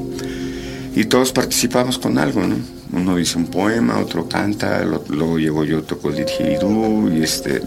y 0.95 1.05
todos 1.05 1.31
participamos 1.31 1.97
con 1.99 2.17
algo, 2.17 2.41
¿no? 2.41 2.55
Uno 2.91 3.15
dice 3.15 3.37
un 3.39 3.47
poema, 3.47 3.99
otro 3.99 4.27
canta, 4.29 4.83
lo- 4.83 5.03
luego 5.09 5.37
llego 5.39 5.63
yo, 5.65 5.81
toco 5.83 6.09
el 6.09 6.17
didgeridoo 6.17 7.11
y 7.13 7.23
este... 7.23 7.61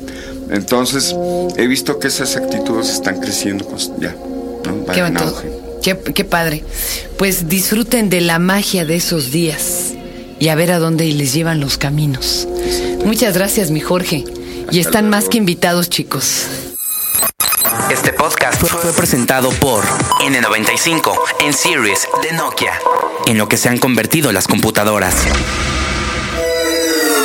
Entonces, 0.50 1.14
he 1.56 1.66
visto 1.66 1.98
que 1.98 2.06
esas 2.08 2.36
actitudes 2.36 2.88
están 2.90 3.20
creciendo 3.20 3.66
pues, 3.66 3.90
ya, 4.00 4.14
¿no? 4.64 4.84
Van 4.84 4.94
Qué, 4.94 5.00
en 5.00 5.14
bonito. 5.14 5.24
auge. 5.24 5.48
Qué, 5.82 5.98
qué 6.14 6.24
padre. 6.24 6.64
Pues 7.18 7.48
disfruten 7.48 8.08
de 8.10 8.20
la 8.20 8.38
magia 8.38 8.84
de 8.84 8.96
esos 8.96 9.32
días 9.32 9.92
y 10.38 10.48
a 10.48 10.54
ver 10.54 10.70
a 10.70 10.78
dónde 10.78 11.06
les 11.12 11.32
llevan 11.34 11.58
los 11.60 11.78
caminos. 11.78 12.46
Muchas 13.04 13.34
gracias, 13.34 13.70
mi 13.72 13.80
Jorge. 13.80 14.24
Y 14.70 14.80
están 14.80 15.08
más 15.08 15.28
que 15.28 15.38
invitados, 15.38 15.88
chicos. 15.90 16.46
Este 17.90 18.12
podcast 18.12 18.60
fue, 18.60 18.68
fue 18.68 18.92
presentado 18.92 19.50
por 19.50 19.84
N95 19.84 21.12
en 21.44 21.52
Series 21.52 22.08
de 22.22 22.32
Nokia, 22.36 22.72
en 23.26 23.38
lo 23.38 23.48
que 23.48 23.56
se 23.56 23.68
han 23.68 23.78
convertido 23.78 24.32
las 24.32 24.48
computadoras. 24.48 25.14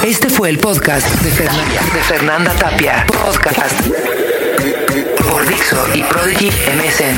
Este 0.03 0.29
fue 0.29 0.49
el 0.49 0.59
podcast 0.59 1.07
de 1.21 1.31
Fernanda, 1.31 1.81
de 1.93 2.01
Fernanda 2.01 2.53
Tapia. 2.53 3.05
Podcast 3.07 3.79
por 5.29 5.47
Dixo 5.47 5.87
y 5.93 6.03
Prodigy 6.03 6.49
MSN. 6.49 7.17